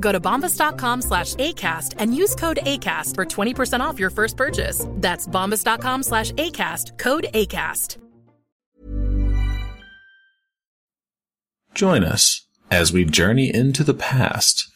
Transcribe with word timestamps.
Go 0.00 0.12
to 0.12 0.20
bombas.com 0.20 1.02
slash 1.02 1.34
ACAST 1.34 1.94
and 1.98 2.14
use 2.14 2.34
code 2.34 2.60
ACAST 2.62 3.14
for 3.14 3.24
20% 3.24 3.80
off 3.80 3.98
your 3.98 4.10
first 4.10 4.36
purchase. 4.36 4.86
That's 4.94 5.26
bombas.com 5.26 6.02
slash 6.02 6.32
ACAST, 6.32 6.98
code 6.98 7.26
ACAST. 7.34 7.98
Join 11.74 12.02
us 12.02 12.46
as 12.70 12.92
we 12.92 13.04
journey 13.04 13.54
into 13.54 13.84
the 13.84 13.94
past. 13.94 14.68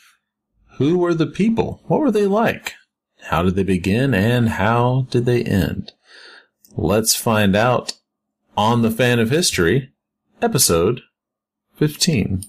Who 0.79 0.99
were 0.99 1.15
the 1.15 1.27
people? 1.27 1.81
What 1.87 2.01
were 2.01 2.13
they 2.13 2.27
like? 2.27 2.75
How 3.23 3.43
did 3.43 3.57
they 3.57 3.65
begin 3.65 4.15
and 4.15 4.51
how 4.51 5.07
did 5.11 5.25
they 5.25 5.43
end? 5.43 5.93
Let's 6.77 7.15
find 7.15 7.57
out 7.57 7.95
on 8.57 8.83
the 8.83 8.91
Fan 8.91 9.19
of 9.19 9.31
History, 9.31 9.91
episode 10.41 11.01
15. 11.75 12.45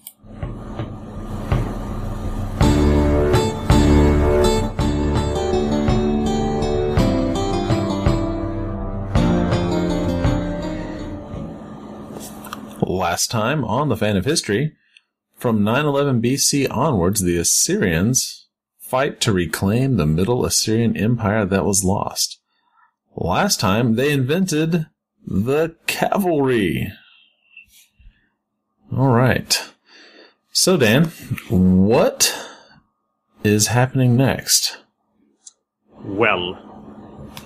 Last 12.94 13.32
time 13.32 13.66
on 13.66 13.90
the 13.90 13.98
Fan 13.98 14.18
of 14.18 14.26
History, 14.26 14.74
from 15.36 15.64
911 15.64 16.22
BC 16.22 16.70
onwards, 16.70 17.22
the 17.22 17.38
Assyrians 17.38 18.46
fight 18.78 19.20
to 19.22 19.34
reclaim 19.34 19.98
the 19.98 20.06
Middle 20.06 20.46
Assyrian 20.46 20.96
Empire 20.96 21.44
that 21.44 21.66
was 21.66 21.84
lost. 21.84 22.38
Last 23.16 23.60
time, 23.60 23.96
they 23.96 24.12
invented 24.12 24.86
the 25.26 25.76
cavalry. 25.88 26.94
All 28.96 29.10
right. 29.10 29.74
So, 30.52 30.78
Dan, 30.78 31.06
what 31.50 32.32
is 33.44 33.68
happening 33.68 34.16
next? 34.16 34.78
Well, 35.98 36.60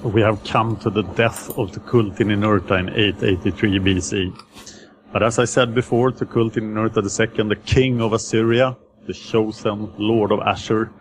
we 0.03 0.19
have 0.19 0.43
come 0.43 0.75
to 0.79 0.89
the 0.89 1.03
death 1.03 1.57
of 1.57 1.71
Tukulti-Ninurta 1.71 2.79
in 2.79 2.89
883 2.89 3.79
BC. 3.79 4.43
But 5.17 5.25
as 5.25 5.39
I 5.39 5.45
said 5.45 5.73
before, 5.73 6.11
Tukulti-Ninurta 6.11 7.01
II, 7.01 7.49
the 7.49 7.55
king 7.55 8.01
of 8.01 8.13
Assyria, 8.13 8.77
the 9.07 9.15
chosen 9.15 9.91
lord 9.97 10.31
of 10.31 10.41
Ashur, 10.41 10.91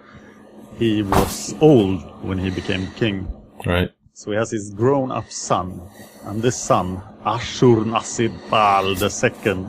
he 0.79 1.03
was 1.03 1.55
old 1.61 2.01
when 2.25 2.39
he 2.39 2.49
became 2.49 2.87
king. 2.93 3.29
Right. 3.67 3.91
So 4.15 4.31
he 4.31 4.39
has 4.39 4.51
his 4.53 4.73
grown-up 4.73 5.31
son, 5.31 5.83
and 6.25 6.41
this 6.41 6.57
son, 6.57 7.03
Ashurnasirpal 7.27 8.97
II, 9.05 9.67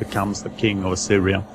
becomes 0.00 0.42
the 0.42 0.50
king 0.50 0.82
of 0.82 0.90
Assyria. 0.90 1.46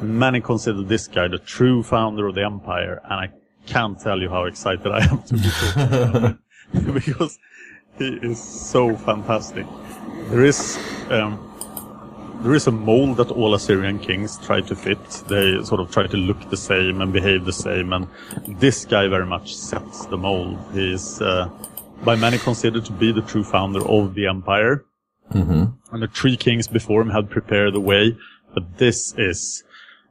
Many 0.00 0.40
consider 0.40 0.84
this 0.84 1.08
guy 1.08 1.26
the 1.26 1.40
true 1.40 1.82
founder 1.82 2.28
of 2.28 2.36
the 2.36 2.44
empire, 2.44 3.00
and 3.02 3.14
I 3.14 3.30
can't 3.66 3.98
tell 3.98 4.20
you 4.20 4.28
how 4.28 4.44
excited 4.44 4.86
I 4.86 5.06
am 5.06 5.24
to 5.24 5.34
be 5.34 5.50
talking 5.50 5.82
about 5.82 6.22
him, 6.22 6.38
because 6.94 7.36
he 7.98 8.10
is 8.22 8.40
so 8.40 8.94
fantastic. 8.94 9.66
There 10.28 10.44
is 10.44 10.78
um, 11.10 11.50
there 12.44 12.52
is 12.52 12.66
a 12.66 12.70
mold 12.70 13.16
that 13.16 13.30
all 13.30 13.54
Assyrian 13.54 13.98
kings 13.98 14.36
try 14.36 14.60
to 14.60 14.76
fit. 14.76 15.02
They 15.28 15.64
sort 15.64 15.80
of 15.80 15.90
try 15.90 16.06
to 16.06 16.16
look 16.18 16.50
the 16.50 16.58
same 16.58 17.00
and 17.00 17.10
behave 17.10 17.46
the 17.46 17.54
same, 17.54 17.94
and 17.94 18.06
this 18.46 18.84
guy 18.84 19.08
very 19.08 19.24
much 19.24 19.56
sets 19.56 20.04
the 20.06 20.18
mold. 20.18 20.58
He 20.74 20.92
is 20.92 21.22
uh, 21.22 21.48
by 22.04 22.16
many 22.16 22.36
considered 22.36 22.84
to 22.84 22.92
be 22.92 23.12
the 23.12 23.22
true 23.22 23.44
founder 23.44 23.80
of 23.88 24.14
the 24.14 24.26
empire. 24.26 24.84
Mm-hmm. 25.32 25.64
And 25.94 26.02
the 26.02 26.08
three 26.08 26.36
kings 26.36 26.68
before 26.68 27.00
him 27.00 27.08
had 27.08 27.30
prepared 27.30 27.72
the 27.72 27.80
way, 27.80 28.14
but 28.52 28.76
this 28.76 29.14
is 29.16 29.64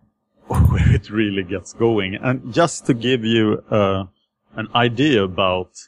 where 0.48 0.92
it 0.92 1.12
really 1.12 1.44
gets 1.44 1.72
going. 1.74 2.16
And 2.16 2.52
just 2.52 2.88
to 2.88 2.96
give 2.96 3.24
you 3.24 3.64
uh, 3.70 4.06
an 4.56 4.70
idea 4.74 5.24
about 5.24 5.88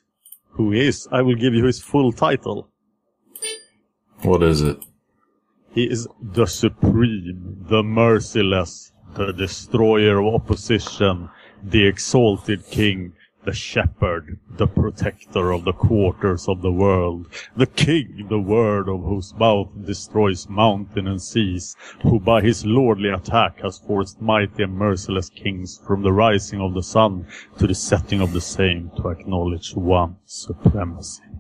who 0.51 0.71
he 0.73 0.85
is, 0.85 1.07
I 1.11 1.23
will 1.23 1.35
give 1.35 1.55
you 1.55 1.65
his 1.65 1.81
full 1.81 2.13
title. 2.13 2.69
What 4.21 4.43
is 4.43 4.61
it? 4.61 4.77
He 5.75 5.91
is 5.91 6.07
the 6.21 6.45
supreme, 6.45 7.65
the 7.67 7.83
merciless, 7.83 8.93
the 9.13 9.33
destroyer 9.33 10.19
of 10.19 10.33
opposition, 10.33 11.27
the 11.61 11.85
exalted 11.85 12.65
king, 12.67 13.11
the 13.43 13.51
shepherd, 13.51 14.39
the 14.51 14.67
protector 14.67 15.51
of 15.51 15.65
the 15.65 15.73
quarters 15.73 16.47
of 16.47 16.61
the 16.61 16.71
world, 16.71 17.27
the 17.57 17.65
king, 17.65 18.25
the 18.29 18.39
word 18.39 18.87
of 18.87 19.03
whose 19.03 19.35
mouth 19.35 19.67
destroys 19.85 20.47
mountain 20.47 21.07
and 21.07 21.21
seas, 21.21 21.75
who 22.03 22.21
by 22.21 22.41
his 22.41 22.65
lordly 22.65 23.09
attack 23.09 23.59
has 23.59 23.77
forced 23.77 24.21
mighty 24.21 24.63
and 24.63 24.77
merciless 24.77 25.29
kings 25.29 25.77
from 25.85 26.03
the 26.03 26.13
rising 26.13 26.61
of 26.61 26.73
the 26.73 26.83
sun 26.83 27.27
to 27.57 27.67
the 27.67 27.75
setting 27.75 28.21
of 28.21 28.31
the 28.31 28.39
same 28.39 28.89
to 28.95 29.09
acknowledge 29.09 29.75
one 29.75 30.15
supremacy. 30.25 31.34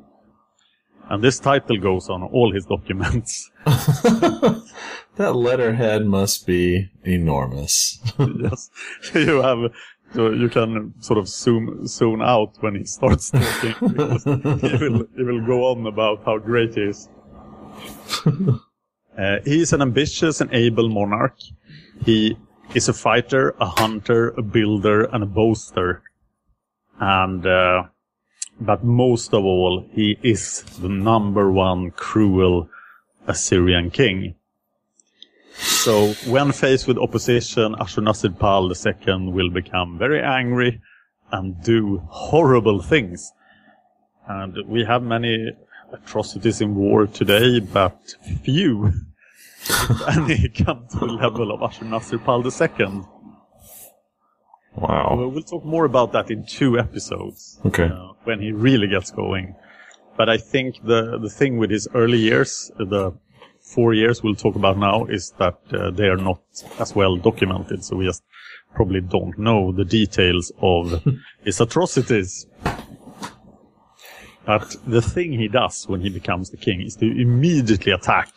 And 1.09 1.23
this 1.23 1.39
title 1.39 1.77
goes 1.77 2.09
on 2.09 2.23
all 2.23 2.51
his 2.51 2.65
documents. 2.65 3.51
That 5.15 5.33
letterhead 5.33 6.05
must 6.05 6.45
be 6.45 6.89
enormous. 7.03 7.99
yes, 8.19 8.69
you 9.13 9.41
have. 9.41 9.71
So 10.13 10.31
you 10.31 10.49
can 10.49 10.93
sort 11.01 11.19
of 11.19 11.27
zoom 11.27 11.87
zoom 11.87 12.21
out 12.21 12.55
when 12.59 12.75
he 12.75 12.83
starts 12.83 13.31
talking. 13.31 13.75
because 13.79 14.23
he 14.25 14.77
will 14.77 15.07
he 15.15 15.23
will 15.23 15.45
go 15.45 15.71
on 15.71 15.87
about 15.87 16.23
how 16.25 16.37
great 16.37 16.75
he 16.75 16.81
is. 16.81 17.07
uh, 19.17 19.39
he 19.45 19.61
is 19.61 19.71
an 19.71 19.81
ambitious 19.81 20.41
and 20.41 20.53
able 20.53 20.89
monarch. 20.89 21.37
He 22.03 22.37
is 22.73 22.89
a 22.89 22.93
fighter, 22.93 23.55
a 23.61 23.67
hunter, 23.67 24.29
a 24.37 24.41
builder, 24.41 25.05
and 25.05 25.23
a 25.23 25.27
boaster. 25.27 26.03
And 26.99 27.45
uh, 27.45 27.83
but 28.59 28.83
most 28.83 29.33
of 29.33 29.43
all, 29.43 29.85
he 29.91 30.17
is 30.23 30.63
the 30.79 30.89
number 30.89 31.51
one 31.51 31.91
cruel 31.91 32.69
Assyrian 33.27 33.91
king. 33.91 34.35
So 35.57 36.13
when 36.27 36.51
faced 36.51 36.87
with 36.87 36.97
opposition, 36.97 37.75
Ashurnasirpal 37.75 38.71
II 38.75 39.31
will 39.31 39.49
become 39.49 39.97
very 39.97 40.21
angry 40.21 40.81
and 41.31 41.61
do 41.63 42.01
horrible 42.07 42.81
things. 42.81 43.31
And 44.27 44.55
we 44.67 44.83
have 44.85 45.03
many 45.03 45.51
atrocities 45.91 46.61
in 46.61 46.75
war 46.75 47.07
today, 47.07 47.59
but 47.59 48.15
few, 48.43 48.91
any, 50.11 50.49
come 50.49 50.87
to 50.91 50.99
the 50.99 51.05
level 51.05 51.51
of 51.51 51.59
Ashurnasirpal 51.61 52.43
II. 52.45 53.05
Wow. 54.75 55.29
We'll 55.31 55.41
talk 55.41 55.63
more 55.63 55.85
about 55.85 56.11
that 56.11 56.29
in 56.29 56.45
two 56.45 56.77
episodes. 56.77 57.59
Okay. 57.65 57.85
uh, 57.85 58.11
when 58.25 58.41
he 58.41 58.51
really 58.51 58.87
gets 58.87 59.11
going. 59.11 59.55
But 60.17 60.29
I 60.29 60.37
think 60.37 60.83
the, 60.83 61.17
the 61.19 61.29
thing 61.29 61.57
with 61.57 61.69
his 61.69 61.87
early 61.93 62.17
years, 62.17 62.71
the 62.77 63.13
four 63.61 63.93
years 63.93 64.23
we'll 64.23 64.35
talk 64.35 64.55
about 64.55 64.77
now, 64.77 65.05
is 65.05 65.33
that 65.39 65.59
uh, 65.73 65.91
they 65.91 66.07
are 66.07 66.17
not 66.17 66.41
as 66.79 66.95
well 66.95 67.17
documented. 67.17 67.83
So 67.83 67.97
we 67.97 68.05
just 68.05 68.23
probably 68.75 69.01
don't 69.01 69.37
know 69.37 69.71
the 69.71 69.85
details 69.85 70.51
of 70.61 71.03
his 71.43 71.59
atrocities. 71.59 72.47
But 74.45 74.75
the 74.85 75.01
thing 75.01 75.33
he 75.33 75.47
does 75.47 75.87
when 75.87 76.01
he 76.01 76.09
becomes 76.09 76.51
the 76.51 76.57
king 76.57 76.81
is 76.81 76.95
to 76.97 77.05
immediately 77.05 77.91
attack 77.91 78.29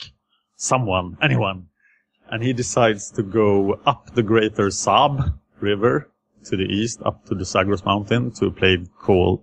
someone, 0.56 1.18
anyone. 1.22 1.66
And 2.30 2.42
he 2.42 2.52
decides 2.52 3.10
to 3.12 3.22
go 3.22 3.80
up 3.86 4.14
the 4.14 4.22
greater 4.22 4.70
Zab 4.70 5.38
River 5.60 6.10
to 6.44 6.56
the 6.56 6.64
east, 6.64 7.00
up 7.04 7.24
to 7.26 7.34
the 7.34 7.44
Zagros 7.44 7.84
mountain 7.84 8.30
to 8.32 8.46
a 8.46 8.50
place 8.50 8.86
called, 8.98 9.42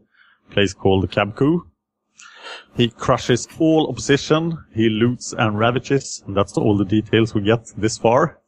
place 0.49 0.73
called 0.73 1.09
Kabku. 1.09 1.61
He 2.75 2.89
crushes 2.89 3.47
all 3.59 3.89
opposition, 3.89 4.57
he 4.73 4.89
loots 4.89 5.33
and 5.33 5.57
ravages, 5.57 6.23
and 6.27 6.35
that's 6.35 6.57
all 6.57 6.77
the 6.77 6.85
details 6.85 7.33
we 7.33 7.41
get 7.41 7.65
this 7.77 7.97
far. 7.97 8.39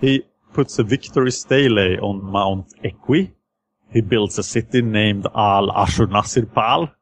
He 0.00 0.24
puts 0.52 0.78
a 0.78 0.82
victory 0.82 1.30
stele 1.30 2.02
on 2.02 2.24
Mount 2.24 2.72
Equi. 2.82 3.32
He 3.92 4.00
builds 4.00 4.38
a 4.38 4.42
city 4.42 4.82
named 4.82 5.26
Al 5.34 5.68
Ashurnasirpal. 5.68 6.92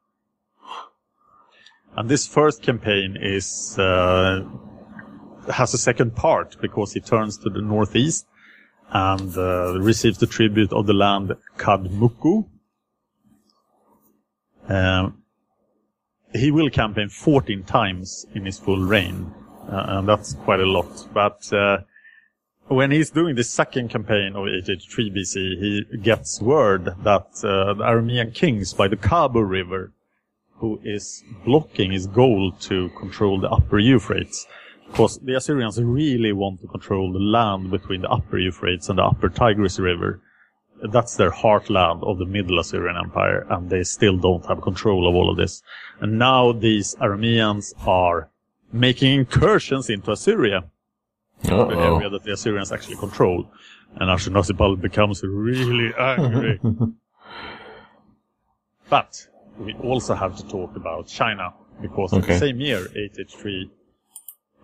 And 1.97 2.09
this 2.09 2.27
first 2.27 2.63
campaign 2.63 3.17
is 3.21 3.79
uh, 3.79 4.45
has 5.53 5.75
a 5.75 5.79
second 5.79 6.15
part 6.15 6.57
because 6.61 6.93
he 6.93 7.01
turns 7.01 7.39
to 7.39 7.51
the 7.51 7.63
northeast 7.63 8.27
and 8.91 9.37
uh, 9.37 9.79
receives 9.81 10.19
the 10.19 10.27
tribute 10.27 10.73
of 10.73 10.87
the 10.87 10.93
land 10.93 11.33
Kadmuku. 11.57 12.47
Um, 14.69 15.23
he 16.35 16.51
will 16.51 16.69
campaign 16.71 17.09
14 17.09 17.65
times 17.65 18.27
in 18.35 18.45
his 18.45 18.59
full 18.59 18.81
reign, 18.81 19.33
uh, 19.71 19.85
and 19.89 20.09
that's 20.09 20.35
quite 20.35 20.61
a 20.61 20.67
lot. 20.67 21.09
But 21.13 21.51
uh, 21.53 21.79
when 22.69 22.91
he's 22.91 23.11
doing 23.11 23.35
the 23.35 23.45
second 23.45 23.89
campaign 23.89 24.37
of 24.37 24.47
883 24.47 25.11
BC, 25.11 25.35
he 25.35 25.97
gets 25.99 26.41
word 26.41 26.85
that 27.03 27.29
uh, 27.43 27.75
the 27.75 27.85
Aramean 27.85 28.35
kings 28.35 28.75
by 28.75 28.89
the 28.89 28.97
Khabur 28.97 29.49
River, 29.49 29.93
who 30.57 30.79
is 30.85 31.25
blocking 31.47 31.93
his 31.93 32.07
goal 32.07 32.53
to 32.61 32.91
control 32.91 33.41
the 33.41 33.49
upper 33.49 33.79
Euphrates, 33.79 34.47
because 34.91 35.19
the 35.19 35.35
Assyrians 35.35 35.83
really 35.83 36.33
want 36.33 36.61
to 36.61 36.67
control 36.67 37.13
the 37.13 37.19
land 37.19 37.71
between 37.71 38.03
the 38.03 38.11
upper 38.11 38.39
Euphrates 38.39 38.89
and 38.91 38.99
the 38.99 39.05
upper 39.05 39.31
Tigris 39.31 39.79
River. 39.79 40.21
That's 40.83 41.17
their 41.17 41.31
heartland 41.31 42.03
of 42.05 42.19
the 42.19 42.25
Middle 42.27 42.59
Assyrian 42.59 42.97
Empire, 42.97 43.47
and 43.51 43.69
they 43.69 43.83
still 43.83 44.17
don't 44.17 44.45
have 44.47 44.61
control 44.63 45.09
of 45.09 45.15
all 45.15 45.31
of 45.31 45.37
this. 45.37 45.63
And 46.01 46.19
now 46.19 46.53
these 46.53 46.95
Arameans 46.97 47.73
are 47.87 48.31
making 48.73 49.13
incursions 49.21 49.91
into 49.91 50.13
Assyria, 50.13 50.65
the 51.43 51.55
Uh-oh. 51.57 51.97
area 51.97 52.11
that 52.11 52.23
the 52.23 52.33
Assyrians 52.33 52.71
actually 52.73 52.97
control. 52.97 53.51
And 53.97 54.09
Ashurnasirpal 54.11 54.81
becomes 54.81 55.23
really 55.25 55.93
angry. 55.99 56.61
but 58.89 59.27
we 59.59 59.75
also 59.75 60.15
have 60.15 60.37
to 60.37 60.47
talk 60.47 60.77
about 60.77 61.07
China, 61.09 61.55
because 61.81 62.13
in 62.13 62.21
the 62.21 62.39
same 62.39 62.61
year, 62.61 62.83
883 62.95 63.71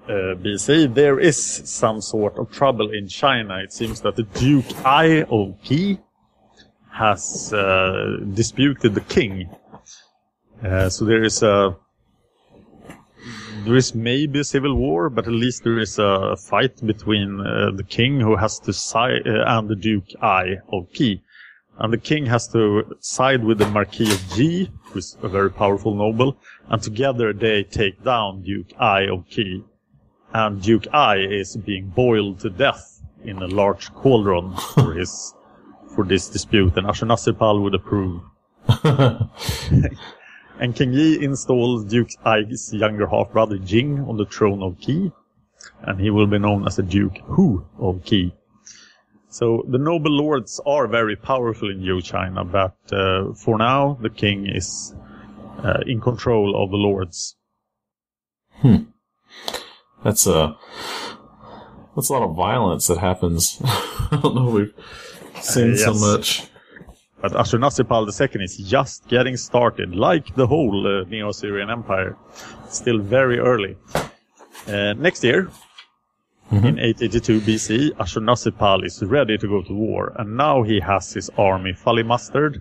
uh, 0.06 0.10
BC, 0.36 0.94
there 0.94 1.18
is 1.18 1.36
some 1.42 2.00
sort 2.00 2.36
of 2.38 2.50
trouble 2.52 2.90
in 2.92 3.08
China. 3.08 3.58
It 3.58 3.72
seems 3.72 4.00
that 4.02 4.16
the 4.16 4.22
Duke 4.24 4.66
Ai 4.84 5.22
of 5.22 5.56
Qi 5.64 5.98
has 6.94 7.52
uh, 7.52 8.18
disputed 8.34 8.94
the 8.94 9.00
king. 9.00 9.50
Uh, 10.64 10.88
so 10.88 11.04
there 11.04 11.24
is 11.24 11.42
a 11.42 11.76
there 13.64 13.76
is 13.76 13.94
maybe 13.94 14.40
a 14.40 14.44
civil 14.44 14.74
war, 14.76 15.08
but 15.08 15.26
at 15.26 15.32
least 15.32 15.64
there 15.64 15.78
is 15.78 15.98
a 15.98 16.36
fight 16.36 16.86
between 16.86 17.40
uh, 17.40 17.70
the 17.74 17.82
king 17.82 18.20
who 18.20 18.36
has 18.36 18.58
to 18.60 18.72
side 18.72 19.26
uh, 19.26 19.44
and 19.46 19.68
the 19.68 19.74
Duke 19.74 20.08
Ai 20.22 20.58
of 20.72 20.92
Qi. 20.92 21.20
And 21.78 21.92
the 21.92 21.98
king 21.98 22.26
has 22.26 22.46
to 22.48 22.96
side 23.00 23.42
with 23.42 23.58
the 23.58 23.66
Marquis 23.66 24.12
of 24.12 24.22
Ji, 24.34 24.70
who 24.84 24.98
is 24.98 25.16
a 25.22 25.28
very 25.28 25.50
powerful 25.50 25.94
noble, 25.94 26.36
and 26.68 26.80
together 26.80 27.32
they 27.32 27.64
take 27.64 28.04
down 28.04 28.42
Duke 28.42 28.72
Ai 28.78 29.08
of 29.08 29.26
Qi. 29.28 29.64
And 30.32 30.62
Duke 30.62 30.86
Ai 30.92 31.16
is 31.16 31.56
being 31.56 31.88
boiled 31.88 32.40
to 32.40 32.50
death 32.50 33.02
in 33.24 33.38
a 33.38 33.48
large 33.48 33.92
cauldron 33.94 34.54
for 34.74 34.92
his 34.92 35.34
for 35.94 36.04
this 36.04 36.28
dispute, 36.28 36.76
and 36.76 36.86
Ashurnasirpal 36.86 37.62
would 37.62 37.74
approve. 37.74 38.22
and 40.60 40.74
King 40.74 40.92
Yi 40.92 41.22
installs 41.22 41.84
Duke 41.84 42.10
Ai's 42.26 42.72
younger 42.72 43.06
half 43.06 43.32
brother 43.32 43.58
Jing 43.58 44.00
on 44.00 44.16
the 44.16 44.26
throne 44.26 44.62
of 44.62 44.78
Qi, 44.78 45.12
and 45.82 46.00
he 46.00 46.10
will 46.10 46.26
be 46.26 46.38
known 46.38 46.66
as 46.66 46.76
the 46.76 46.82
Duke 46.82 47.18
Hu 47.24 47.64
of 47.78 47.96
Qi. 48.04 48.32
So 49.28 49.64
the 49.68 49.78
noble 49.78 50.12
lords 50.12 50.60
are 50.64 50.86
very 50.86 51.16
powerful 51.16 51.70
in 51.70 51.80
Yu 51.80 52.00
China, 52.02 52.44
but 52.44 52.76
uh, 52.92 53.32
for 53.34 53.58
now 53.58 53.98
the 54.00 54.10
king 54.10 54.46
is 54.46 54.94
uh, 55.58 55.80
in 55.86 56.00
control 56.00 56.62
of 56.62 56.70
the 56.70 56.76
lords. 56.76 57.36
Hmm. 58.60 58.84
That's 60.04 60.26
a 60.26 60.56
that's 61.96 62.10
a 62.10 62.12
lot 62.12 62.22
of 62.22 62.36
violence 62.36 62.86
that 62.86 62.98
happens. 62.98 63.58
I 63.64 64.20
don't 64.22 64.34
know. 64.34 64.50
We've 64.50 64.74
seen 65.40 65.72
Uh, 65.74 65.76
so 65.76 65.94
much. 65.94 66.48
But 67.20 67.32
Ashurnasirpal 67.32 68.02
II 68.36 68.44
is 68.44 68.56
just 68.58 69.08
getting 69.08 69.36
started, 69.36 69.94
like 69.94 70.34
the 70.34 70.46
whole 70.46 70.86
uh, 70.86 71.04
Neo-Assyrian 71.08 71.70
Empire. 71.70 72.16
Still 72.68 72.98
very 72.98 73.38
early. 73.38 73.76
Uh, 74.68 74.92
next 74.94 75.24
year, 75.24 75.48
in 76.68 76.78
882 76.78 77.40
BC, 77.40 77.90
Ashurnasirpal 77.96 78.84
is 78.84 79.02
ready 79.02 79.38
to 79.38 79.48
go 79.48 79.62
to 79.62 79.72
war, 79.72 80.12
and 80.18 80.36
now 80.36 80.62
he 80.62 80.80
has 80.80 81.12
his 81.14 81.30
army 81.38 81.72
fully 81.72 82.02
mustered. 82.02 82.60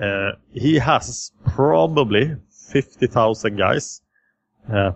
Uh, 0.00 0.30
he 0.52 0.76
has 0.78 1.32
probably 1.44 2.36
50,000 2.70 3.56
guys. 3.56 4.00
Uh, 4.72 4.92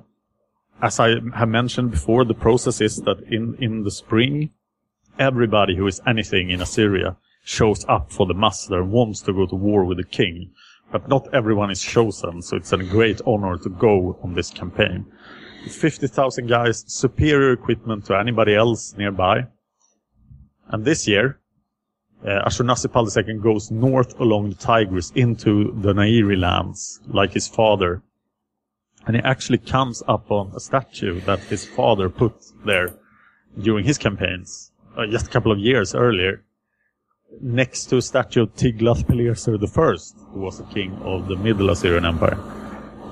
as 0.80 1.00
I 1.00 1.16
have 1.34 1.48
mentioned 1.48 1.90
before, 1.90 2.24
the 2.24 2.34
process 2.34 2.80
is 2.80 2.96
that 2.98 3.20
in, 3.28 3.56
in 3.58 3.82
the 3.82 3.90
spring, 3.90 4.50
everybody 5.18 5.76
who 5.76 5.86
is 5.86 6.00
anything 6.06 6.50
in 6.50 6.60
Assyria 6.60 7.16
shows 7.44 7.84
up 7.88 8.12
for 8.12 8.26
the 8.26 8.34
muster 8.34 8.80
and 8.80 8.92
wants 8.92 9.20
to 9.22 9.32
go 9.32 9.46
to 9.46 9.54
war 9.54 9.84
with 9.84 9.98
the 9.98 10.04
king. 10.04 10.52
But 10.90 11.08
not 11.08 11.32
everyone 11.32 11.70
is 11.70 11.82
chosen, 11.82 12.42
so 12.42 12.56
it's 12.56 12.72
a 12.72 12.78
great 12.78 13.20
honor 13.26 13.56
to 13.58 13.68
go 13.68 14.18
on 14.22 14.34
this 14.34 14.50
campaign. 14.50 15.06
50,000 15.68 16.46
guys, 16.48 16.84
superior 16.86 17.52
equipment 17.52 18.04
to 18.06 18.18
anybody 18.18 18.54
else 18.54 18.94
nearby. 18.96 19.46
And 20.68 20.84
this 20.84 21.06
year, 21.06 21.40
uh, 22.24 22.48
Ashurnasirpal 22.48 23.28
II 23.28 23.38
goes 23.38 23.70
north 23.70 24.18
along 24.20 24.50
the 24.50 24.56
Tigris 24.56 25.10
into 25.14 25.72
the 25.80 25.92
Nairi 25.92 26.38
lands, 26.38 27.00
like 27.08 27.32
his 27.32 27.48
father. 27.48 28.02
And 29.06 29.16
he 29.16 29.22
actually 29.22 29.58
comes 29.58 30.02
upon 30.06 30.52
a 30.54 30.60
statue 30.60 31.20
that 31.22 31.40
his 31.40 31.64
father 31.64 32.08
put 32.08 32.34
there 32.64 32.94
during 33.60 33.84
his 33.84 33.98
campaigns, 33.98 34.71
uh, 34.96 35.06
just 35.06 35.26
a 35.26 35.30
couple 35.30 35.52
of 35.52 35.58
years 35.58 35.94
earlier, 35.94 36.44
next 37.40 37.86
to 37.86 37.96
a 37.96 38.02
statue 38.02 38.42
of 38.42 38.54
Tiglath-Pileser 38.54 39.54
I, 39.54 39.96
who 40.32 40.40
was 40.40 40.58
the 40.58 40.64
king 40.64 40.96
of 41.02 41.28
the 41.28 41.36
Middle 41.36 41.70
Assyrian 41.70 42.04
Empire. 42.04 42.38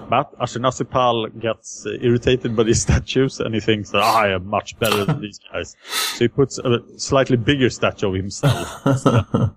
But 0.09 0.37
Ashurnasirpal 0.41 1.41
gets 1.41 1.87
uh, 1.87 1.91
irritated 2.01 2.57
by 2.57 2.65
these 2.65 2.83
statues 2.87 3.39
and 3.39 3.55
he 3.55 3.61
thinks 3.61 3.91
that 3.91 4.03
"Ah, 4.03 4.23
I 4.23 4.35
am 4.35 4.47
much 4.47 4.79
better 4.79 5.05
than 5.05 5.21
these 5.21 5.39
guys. 5.53 5.77
So 5.85 6.25
he 6.25 6.29
puts 6.29 6.59
a 6.59 6.83
slightly 6.99 7.37
bigger 7.37 7.71
statue 7.71 8.09
of 8.09 8.15
himself. 8.15 8.83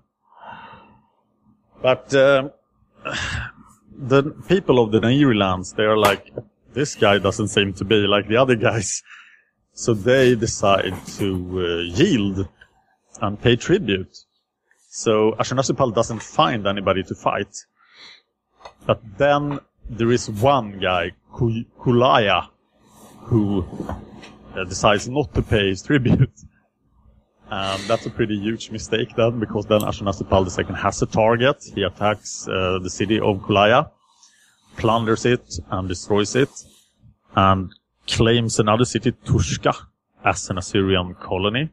but 1.82 2.14
um, 2.14 2.52
the 3.96 4.22
people 4.48 4.78
of 4.78 4.92
the 4.92 5.00
Nairi 5.00 5.36
lands, 5.36 5.72
they 5.72 5.82
are 5.82 5.96
like, 5.96 6.30
this 6.72 6.94
guy 6.94 7.18
doesn't 7.18 7.48
seem 7.48 7.72
to 7.74 7.84
be 7.84 8.06
like 8.06 8.28
the 8.28 8.36
other 8.36 8.54
guys. 8.54 9.02
So 9.74 9.92
they 9.92 10.36
decide 10.36 10.94
to 11.18 11.28
uh, 11.58 11.98
yield 12.00 12.48
and 13.20 13.40
pay 13.40 13.56
tribute. 13.56 14.16
So 14.88 15.32
Ashurnasirpal 15.32 15.94
doesn't 15.94 16.22
find 16.22 16.66
anybody 16.66 17.02
to 17.02 17.14
fight. 17.14 17.54
But 18.86 19.00
then 19.18 19.58
there 19.90 20.12
is 20.12 20.30
one 20.30 20.78
guy, 20.78 21.12
Ku- 21.32 21.64
Kulaya, 21.80 22.48
who 23.24 23.66
uh, 24.54 24.64
decides 24.64 25.08
not 25.08 25.34
to 25.34 25.42
pay 25.42 25.68
his 25.68 25.82
tribute. 25.82 26.30
And 27.50 27.82
that's 27.84 28.06
a 28.06 28.10
pretty 28.10 28.38
huge 28.38 28.70
mistake 28.70 29.14
then, 29.16 29.38
because 29.40 29.66
then 29.66 29.80
Ashurnasirpal 29.80 30.46
II 30.56 30.74
has 30.76 31.02
a 31.02 31.06
target. 31.06 31.62
He 31.74 31.82
attacks 31.82 32.48
uh, 32.48 32.78
the 32.82 32.90
city 32.90 33.18
of 33.18 33.38
Kulaya, 33.38 33.90
plunders 34.76 35.24
it 35.24 35.58
and 35.70 35.88
destroys 35.88 36.34
it, 36.36 36.50
and 37.34 37.72
claims 38.06 38.58
another 38.58 38.84
city, 38.84 39.12
Tushka, 39.12 39.74
as 40.24 40.50
an 40.50 40.58
Assyrian 40.58 41.14
colony. 41.14 41.70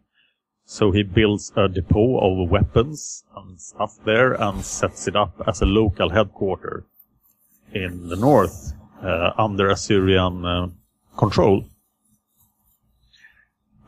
So 0.65 0.91
he 0.91 1.03
builds 1.03 1.51
a 1.55 1.67
depot 1.67 2.19
of 2.19 2.49
weapons 2.49 3.23
and 3.35 3.59
stuff 3.59 3.97
there 4.05 4.33
and 4.33 4.63
sets 4.63 5.07
it 5.07 5.15
up 5.15 5.41
as 5.47 5.61
a 5.61 5.65
local 5.65 6.09
headquarter 6.09 6.85
in 7.73 8.07
the 8.09 8.15
north. 8.15 8.73
uh, 9.03 9.31
under 9.37 9.69
Assyrian 9.69 10.45
uh, 10.45 10.67
control. 11.17 11.65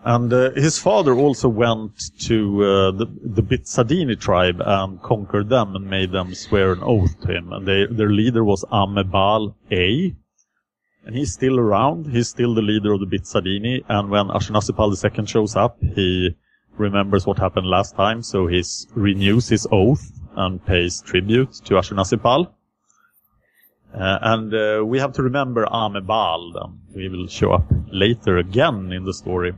And 0.06 0.34
uh, 0.34 0.52
his 0.52 0.80
father 0.80 1.16
also 1.16 1.48
went 1.48 2.20
to 2.22 2.64
uh, 2.64 2.92
the, 2.92 3.06
the 3.24 3.42
Bitsadini 3.42 4.20
tribe 4.20 4.62
and 4.64 5.02
conquered 5.02 5.48
them 5.48 5.76
and 5.76 5.90
made 5.90 6.12
them 6.12 6.36
swear 6.36 6.74
an 6.74 6.84
oath 6.84 7.22
to 7.22 7.34
him. 7.34 7.54
And 7.54 7.66
they, 7.66 7.86
their 7.86 8.10
leader 8.10 8.44
was 8.44 8.66
Amebal 8.70 9.56
A. 9.72 10.14
And 11.06 11.16
he's 11.16 11.34
still 11.34 11.60
around. 11.60 12.08
He's 12.08 12.30
still 12.30 12.54
the 12.54 12.62
leader 12.62 12.94
of 12.94 13.00
the 13.02 13.06
Bitsadini. 13.06 13.84
And 13.90 14.10
when 14.10 14.28
Ashurnasirpal 14.28 15.20
II 15.20 15.26
shows 15.26 15.56
up, 15.56 15.78
he 15.82 16.36
remembers 16.78 17.26
what 17.26 17.38
happened 17.38 17.68
last 17.68 17.96
time. 17.96 18.24
So 18.24 18.48
he 18.48 18.64
renews 18.96 19.50
his 19.50 19.68
oath 19.72 20.12
and 20.36 20.66
pays 20.66 21.02
tribute 21.02 21.54
to 21.66 21.76
Ashurnasirpal. 21.76 22.52
Uh, 23.94 24.18
and 24.22 24.54
uh, 24.54 24.84
we 24.86 24.98
have 25.00 25.14
to 25.14 25.24
remember 25.24 25.66
Amebal. 25.66 26.54
Then. 26.54 26.80
We 26.96 27.10
will 27.10 27.28
show 27.28 27.52
up 27.52 27.66
later 27.92 28.38
again 28.38 28.92
in 28.92 29.06
the 29.06 29.14
story 29.14 29.54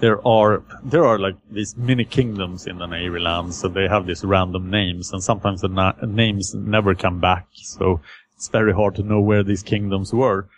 there 0.00 0.26
are 0.26 0.62
there 0.84 1.04
are 1.04 1.18
like 1.18 1.36
these 1.50 1.76
mini 1.76 2.04
kingdoms 2.04 2.66
in 2.66 2.78
the 2.78 2.86
Na'iri 2.86 3.20
lands, 3.20 3.58
so 3.58 3.68
they 3.68 3.88
have 3.88 4.06
these 4.06 4.24
random 4.24 4.70
names, 4.70 5.12
and 5.12 5.22
sometimes 5.22 5.62
the 5.62 5.68
na- 5.68 5.94
names 6.02 6.54
never 6.54 6.94
come 6.94 7.20
back. 7.20 7.46
So 7.54 8.00
it's 8.36 8.48
very 8.48 8.72
hard 8.72 8.94
to 8.96 9.02
know 9.02 9.20
where 9.20 9.42
these 9.42 9.62
kingdoms 9.62 10.12
were. 10.12 10.48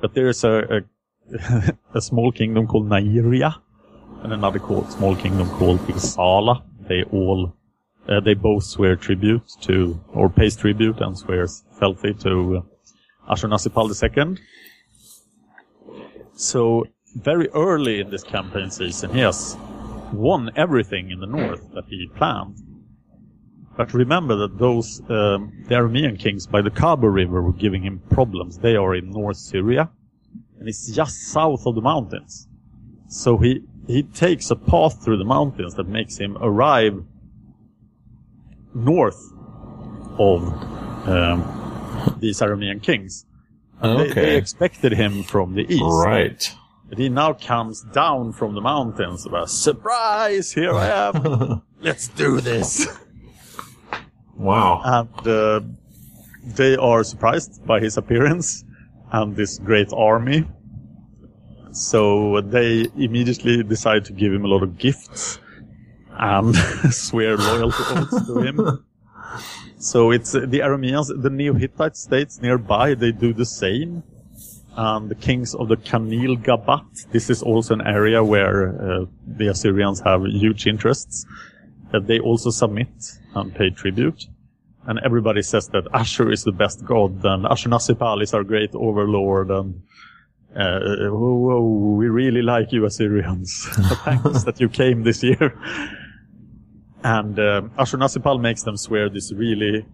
But 0.00 0.14
there 0.14 0.28
is 0.28 0.44
a 0.44 0.54
a, 0.76 1.74
a 1.94 2.00
small 2.00 2.32
kingdom 2.32 2.66
called 2.66 2.88
Nairia, 2.88 3.54
and 4.22 4.32
another 4.32 4.58
called, 4.58 4.90
small 4.90 5.14
kingdom 5.16 5.48
called 5.50 5.80
Isala. 5.88 6.62
They 6.88 7.02
all 7.04 7.54
uh, 8.08 8.20
they 8.20 8.34
both 8.34 8.64
swear 8.64 8.96
tribute 8.96 9.46
to 9.62 10.00
or 10.12 10.28
pays 10.28 10.56
tribute 10.56 11.00
and 11.00 11.16
swears 11.16 11.64
fealty 11.78 12.14
to 12.14 12.64
Ashurnasirpal 13.28 13.88
II. 13.92 14.38
So 16.34 16.86
very 17.14 17.48
early 17.50 18.00
in 18.00 18.10
this 18.10 18.22
campaign 18.22 18.70
season, 18.70 19.12
he 19.12 19.20
has 19.20 19.56
won 20.12 20.50
everything 20.56 21.10
in 21.10 21.20
the 21.20 21.26
north 21.26 21.62
that 21.74 21.84
he 21.88 22.08
planned. 22.16 22.56
But 23.78 23.94
remember 23.94 24.34
that 24.34 24.58
those 24.58 25.00
um, 25.08 25.52
the 25.68 25.76
Aramean 25.76 26.18
kings 26.18 26.48
by 26.48 26.62
the 26.62 26.70
Khabur 26.70 27.14
River 27.14 27.40
were 27.40 27.52
giving 27.52 27.80
him 27.80 28.02
problems. 28.10 28.58
They 28.58 28.74
are 28.74 28.92
in 28.96 29.12
North 29.12 29.36
Syria, 29.36 29.88
and 30.58 30.68
it's 30.68 30.90
just 30.90 31.28
south 31.28 31.64
of 31.64 31.76
the 31.76 31.80
mountains. 31.80 32.48
So 33.06 33.38
he 33.38 33.62
he 33.86 34.02
takes 34.02 34.50
a 34.50 34.56
path 34.56 35.04
through 35.04 35.18
the 35.18 35.24
mountains 35.24 35.74
that 35.74 35.86
makes 35.86 36.16
him 36.18 36.36
arrive 36.40 37.04
north 38.74 39.32
of 40.18 40.42
um, 41.08 42.16
these 42.18 42.40
Aramean 42.40 42.82
kings. 42.82 43.26
Okay. 43.80 44.08
They, 44.08 44.14
they 44.14 44.36
expected 44.36 44.92
him 44.92 45.22
from 45.22 45.54
the 45.54 45.72
east. 45.72 45.84
Right. 45.84 46.52
But 46.88 46.98
he 46.98 47.08
now 47.08 47.32
comes 47.32 47.82
down 47.82 48.32
from 48.32 48.56
the 48.56 48.60
mountains. 48.60 49.24
About, 49.24 49.50
Surprise! 49.50 50.50
Here 50.50 50.74
I 50.74 50.88
am. 50.88 51.62
Let's 51.80 52.08
do 52.08 52.40
this. 52.40 52.88
Wow. 54.38 54.80
And 54.84 55.26
uh, 55.26 55.60
they 56.44 56.76
are 56.76 57.04
surprised 57.04 57.66
by 57.66 57.80
his 57.80 57.96
appearance 57.96 58.64
and 59.12 59.36
this 59.36 59.58
great 59.58 59.92
army. 59.92 60.44
So 61.72 62.40
they 62.40 62.86
immediately 62.96 63.62
decide 63.62 64.04
to 64.06 64.12
give 64.12 64.32
him 64.32 64.44
a 64.44 64.48
lot 64.48 64.62
of 64.62 64.78
gifts 64.78 65.38
and 66.10 66.54
swear 66.90 67.36
loyalty 67.36 67.84
oaths 67.90 68.26
to 68.26 68.38
him. 68.40 68.84
So 69.80 70.10
it's 70.10 70.34
uh, 70.34 70.40
the 70.40 70.58
Arameans, 70.58 71.06
the 71.22 71.30
Neo-Hittite 71.30 71.96
states 71.96 72.42
nearby, 72.42 72.94
they 72.94 73.12
do 73.12 73.32
the 73.32 73.46
same. 73.46 74.02
And 74.76 75.08
the 75.08 75.14
kings 75.14 75.54
of 75.54 75.68
the 75.68 75.76
Hanigalbat, 75.76 77.10
this 77.12 77.30
is 77.30 77.42
also 77.42 77.74
an 77.74 77.86
area 77.86 78.22
where 78.22 78.68
uh, 78.68 79.04
the 79.26 79.48
Assyrians 79.48 80.00
have 80.00 80.24
huge 80.26 80.66
interests. 80.66 81.26
Uh, 81.92 82.00
they 82.00 82.18
also 82.20 82.50
submit 82.50 82.88
and 83.34 83.54
pay 83.54 83.70
tribute. 83.70 84.26
And 84.86 84.98
everybody 85.04 85.42
says 85.42 85.68
that 85.68 85.86
Ashur 85.92 86.30
is 86.30 86.44
the 86.44 86.52
best 86.52 86.84
god, 86.84 87.24
and 87.24 87.44
Ashurnasirpal 87.44 88.22
is 88.22 88.32
our 88.32 88.44
great 88.44 88.74
overlord, 88.74 89.50
and 89.50 89.82
uh, 90.56 90.80
whoa, 91.10 91.34
whoa, 91.34 91.60
we 91.96 92.08
really 92.08 92.40
like 92.40 92.72
you 92.72 92.86
Assyrians. 92.86 93.68
Thanks 94.04 94.44
that 94.44 94.60
you 94.60 94.68
came 94.68 95.02
this 95.02 95.22
year. 95.22 95.52
And 97.04 97.38
uh, 97.38 97.62
Ashurnasirpal 97.78 98.40
makes 98.40 98.64
them 98.64 98.76
swear 98.76 99.08
this 99.08 99.32
really 99.32 99.86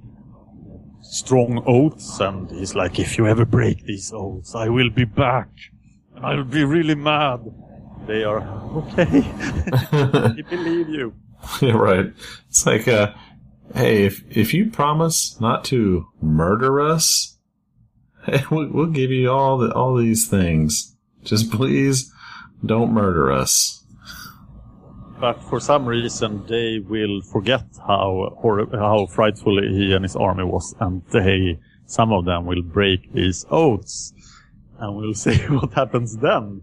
strong 1.03 1.63
oaths, 1.67 2.19
and 2.19 2.51
he's 2.51 2.75
like, 2.75 2.99
if 2.99 3.19
you 3.19 3.27
ever 3.27 3.45
break 3.45 3.85
these 3.85 4.11
oaths, 4.13 4.55
I 4.55 4.71
will 4.71 4.89
be 4.89 5.05
back, 5.05 5.49
and 6.17 6.25
I'll 6.25 6.45
be 6.45 6.65
really 6.65 6.95
mad. 6.95 7.41
They 8.07 8.25
are, 8.25 8.41
okay, 8.79 9.21
we 10.37 10.43
believe 10.43 10.89
you. 10.89 11.15
Yeah, 11.63 11.73
right. 11.73 12.13
It's 12.49 12.67
like, 12.67 12.89
uh, 12.89 13.13
hey, 13.75 14.05
if 14.05 14.23
if 14.31 14.55
you 14.55 14.71
promise 14.71 15.39
not 15.41 15.65
to 15.67 16.07
murder 16.21 16.81
us, 16.81 17.39
hey, 18.27 18.43
we'll, 18.51 18.71
we'll 18.71 18.87
give 18.87 19.11
you 19.11 19.31
all 19.31 19.59
the 19.59 19.73
all 19.73 19.97
these 19.97 20.29
things. 20.29 20.97
Just 21.23 21.51
please 21.51 22.13
don't 22.65 22.93
murder 22.93 23.33
us. 23.33 23.85
But 25.21 25.43
for 25.45 25.61
some 25.61 25.87
reason, 25.87 26.45
they 26.47 26.81
will 26.81 27.23
forget 27.23 27.65
how 27.87 28.37
hor- 28.37 28.69
how 28.73 29.07
frightful 29.07 29.63
he 29.63 29.93
and 29.93 30.05
his 30.05 30.17
army 30.17 30.45
was, 30.45 30.75
and 30.81 31.03
they, 31.13 31.59
some 31.87 32.13
of 32.13 32.25
them, 32.25 32.47
will 32.47 32.63
break 32.63 33.13
these 33.13 33.47
oaths, 33.51 34.13
and 34.79 34.97
we'll 34.97 35.15
see 35.25 35.37
what 35.47 35.73
happens 35.73 36.17
then. 36.19 36.63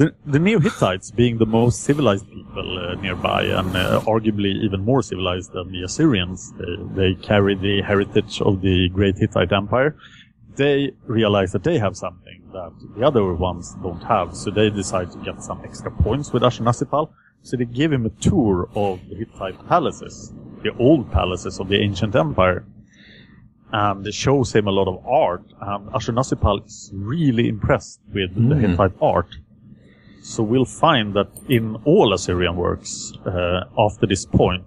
The, 0.00 0.14
the 0.24 0.38
Neo-Hittites, 0.38 1.10
being 1.10 1.36
the 1.36 1.44
most 1.44 1.82
civilized 1.82 2.26
people 2.26 2.78
uh, 2.78 2.94
nearby, 3.02 3.42
and 3.42 3.76
uh, 3.76 4.00
arguably 4.06 4.52
even 4.64 4.80
more 4.82 5.02
civilized 5.02 5.52
than 5.52 5.70
the 5.72 5.82
Assyrians, 5.82 6.54
they, 6.58 6.76
they 6.94 7.14
carry 7.16 7.54
the 7.54 7.82
heritage 7.82 8.40
of 8.40 8.62
the 8.62 8.88
great 8.88 9.18
Hittite 9.18 9.52
Empire. 9.52 9.94
They 10.56 10.92
realize 11.04 11.52
that 11.52 11.64
they 11.64 11.78
have 11.78 11.98
something 11.98 12.40
that 12.54 12.72
the 12.96 13.06
other 13.06 13.34
ones 13.34 13.76
don't 13.82 14.02
have, 14.04 14.34
so 14.34 14.50
they 14.50 14.70
decide 14.70 15.12
to 15.12 15.18
get 15.18 15.42
some 15.42 15.60
extra 15.64 15.90
points 15.90 16.32
with 16.32 16.44
Ashurnasirpal. 16.44 17.12
So 17.42 17.58
they 17.58 17.66
give 17.66 17.92
him 17.92 18.06
a 18.06 18.10
tour 18.28 18.70
of 18.74 19.06
the 19.10 19.16
Hittite 19.16 19.68
palaces, 19.68 20.32
the 20.62 20.74
old 20.78 21.12
palaces 21.12 21.60
of 21.60 21.68
the 21.68 21.76
ancient 21.76 22.16
empire. 22.16 22.64
And 23.70 24.06
it 24.06 24.14
shows 24.14 24.54
him 24.54 24.66
a 24.66 24.70
lot 24.70 24.88
of 24.88 25.06
art, 25.06 25.44
and 25.60 25.90
Ashurnasirpal 25.90 26.64
is 26.64 26.90
really 26.94 27.48
impressed 27.50 28.00
with 28.14 28.30
the 28.48 28.54
Hittite 28.56 28.96
art. 29.02 29.36
So 30.22 30.42
we'll 30.42 30.64
find 30.64 31.14
that 31.14 31.28
in 31.48 31.76
all 31.84 32.12
Assyrian 32.12 32.56
works, 32.56 33.12
uh, 33.26 33.64
after 33.78 34.06
this 34.06 34.26
point, 34.26 34.64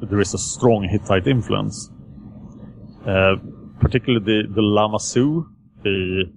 there 0.00 0.20
is 0.20 0.34
a 0.34 0.38
strong 0.38 0.88
Hittite 0.88 1.26
influence. 1.26 1.90
Uh, 3.06 3.36
particularly 3.80 4.24
the, 4.24 4.48
the 4.48 4.60
Lamassu, 4.62 5.44
the, 5.82 6.32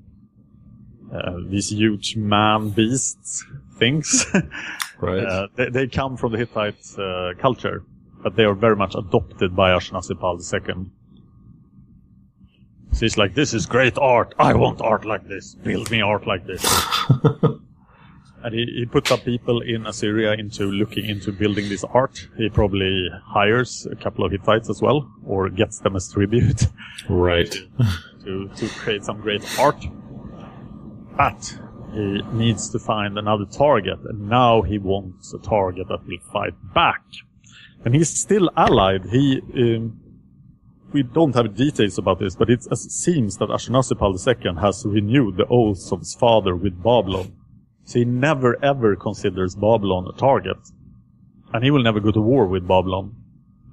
uh, 1.14 1.38
these 1.48 1.72
huge 1.72 2.16
man 2.16 2.70
beasts 2.70 3.46
things. 3.78 4.26
Right. 4.98 5.26
Uh, 5.26 5.48
they, 5.56 5.70
they 5.70 5.88
come 5.88 6.16
from 6.16 6.32
the 6.32 6.38
Hittite 6.38 6.98
uh, 6.98 7.34
culture, 7.38 7.84
but 8.24 8.38
they 8.38 8.46
are 8.46 8.54
very 8.54 8.78
much 8.78 8.96
adopted 8.96 9.54
by 9.56 9.72
Ashurnasirpal 9.72 10.40
II. 10.54 10.86
So 12.94 13.00
he's 13.02 13.18
like, 13.18 13.36
this 13.36 13.54
is 13.54 13.66
great 13.66 13.98
art. 13.98 14.34
I 14.40 14.54
want 14.54 14.80
art 14.80 15.04
like 15.04 15.28
this. 15.28 15.54
Build 15.56 15.92
me 15.92 16.02
art 16.02 16.26
like 16.26 16.48
this. 16.48 16.64
and 18.46 18.54
he, 18.54 18.66
he 18.78 18.86
puts 18.86 19.12
up 19.12 19.26
people 19.26 19.62
in 19.62 19.88
Assyria 19.88 20.34
into 20.34 20.66
looking 20.66 21.06
into 21.06 21.32
building 21.32 21.68
this 21.68 21.84
art. 21.84 22.28
He 22.38 22.48
probably 22.50 23.10
hires 23.26 23.88
a 23.92 23.96
couple 23.96 24.24
of 24.24 24.32
Hittites 24.32 24.70
as 24.70 24.84
well, 24.84 25.12
or 25.26 25.50
gets 25.50 25.80
them 25.80 25.96
as 25.96 26.12
tribute 26.12 26.68
right. 27.10 27.52
to, 28.24 28.48
to 28.56 28.68
create 28.70 29.04
some 29.04 29.20
great 29.20 29.44
art. 29.60 29.84
But 31.18 31.58
he 31.92 32.22
needs 32.34 32.70
to 32.70 32.78
find 32.78 33.18
another 33.18 33.46
target, 33.46 33.98
and 34.08 34.30
now 34.30 34.62
he 34.62 34.78
wants 34.78 35.34
a 35.34 35.40
target 35.40 35.88
that 35.88 36.06
will 36.06 36.20
fight 36.32 36.54
back. 36.72 37.02
And 37.84 37.96
he's 37.96 38.10
still 38.10 38.52
allied. 38.56 39.06
He, 39.06 39.42
um, 39.56 40.00
we 40.94 41.02
don't 41.02 41.34
have 41.34 41.56
details 41.56 41.98
about 41.98 42.20
this, 42.20 42.36
but 42.36 42.52
it 42.52 42.62
seems 42.78 43.38
that 43.38 43.50
Ashurnasirpal 43.50 44.14
II 44.28 44.62
has 44.62 44.86
renewed 44.86 45.38
the 45.38 45.48
oaths 45.50 45.92
of 45.92 46.00
his 46.02 46.14
father 46.14 46.56
with 46.56 46.78
Babylon. 46.84 47.34
So 47.86 48.00
he 48.00 48.06
never 48.06 48.64
ever 48.64 48.96
considers 48.96 49.56
Babylon 49.56 50.08
a 50.14 50.18
target. 50.18 50.58
And 51.54 51.64
he 51.64 51.72
will 51.72 51.84
never 51.84 52.00
go 52.00 52.12
to 52.12 52.22
war 52.22 52.46
with 52.48 52.68
Babylon. 52.68 53.16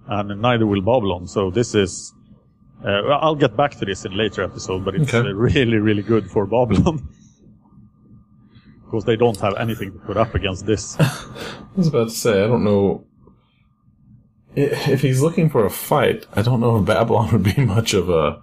And 0.07 0.41
neither 0.41 0.67
will 0.67 0.83
Babylon. 0.83 1.27
So 1.27 1.51
this 1.51 1.75
is, 1.75 2.13
uh, 2.85 2.89
I'll 2.89 3.35
get 3.35 3.57
back 3.57 3.73
to 3.79 3.85
this 3.85 4.05
in 4.05 4.13
a 4.13 4.17
later 4.17 4.43
episode, 4.43 4.85
but 4.85 4.95
it's 4.95 5.13
Okay. 5.13 5.33
really, 5.51 5.79
really 5.79 6.03
good 6.03 6.31
for 6.31 6.47
Babylon. 6.47 7.09
because 8.85 9.05
they 9.07 9.17
don't 9.17 9.41
have 9.41 9.57
anything 9.57 9.91
to 9.91 9.99
put 10.01 10.19
up 10.19 10.35
against 10.35 10.67
this. 10.67 10.97
I 11.01 11.09
was 11.75 11.89
about 11.89 12.09
to 12.11 12.15
say, 12.15 12.45
I 12.45 12.47
don't 12.47 12.63
know. 12.63 13.07
If 14.55 15.01
he's 15.01 15.23
looking 15.23 15.49
for 15.49 15.65
a 15.65 15.71
fight, 15.71 16.27
I 16.35 16.43
don't 16.43 16.61
know 16.61 16.77
if 16.77 16.85
Babylon 16.85 17.33
would 17.33 17.43
be 17.43 17.65
much 17.65 17.95
of 17.95 18.11
a 18.11 18.43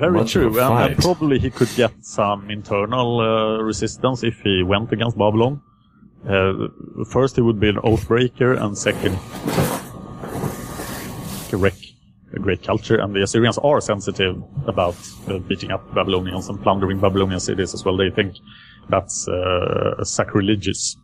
Very 0.00 0.12
much 0.12 0.32
true, 0.32 0.46
and, 0.58 0.92
and 0.92 0.96
probably 0.98 1.38
he 1.38 1.50
could 1.50 1.68
get 1.76 1.92
some 2.02 2.50
internal 2.50 3.20
uh, 3.20 3.62
resistance 3.62 4.24
if 4.24 4.40
he 4.40 4.62
went 4.62 4.90
against 4.92 5.16
Babylon. 5.18 5.60
Uh, 6.28 6.68
first, 7.10 7.36
he 7.36 7.42
would 7.42 7.60
be 7.60 7.68
an 7.68 7.76
oathbreaker, 7.76 8.58
and 8.60 8.76
second, 8.76 9.18
to 11.50 11.56
wreck 11.58 11.74
a 12.32 12.38
great 12.38 12.62
culture. 12.62 12.98
And 12.98 13.14
the 13.14 13.22
Assyrians 13.22 13.58
are 13.58 13.80
sensitive 13.80 14.42
about 14.66 14.96
uh, 15.28 15.38
beating 15.38 15.70
up 15.70 15.94
Babylonians 15.94 16.48
and 16.48 16.62
plundering 16.62 16.98
Babylonian 16.98 17.40
cities 17.40 17.74
as 17.74 17.84
well. 17.84 17.96
They 17.96 18.10
think 18.10 18.36
that's 18.88 19.28
uh, 19.28 20.02
sacrilegious. 20.04 20.96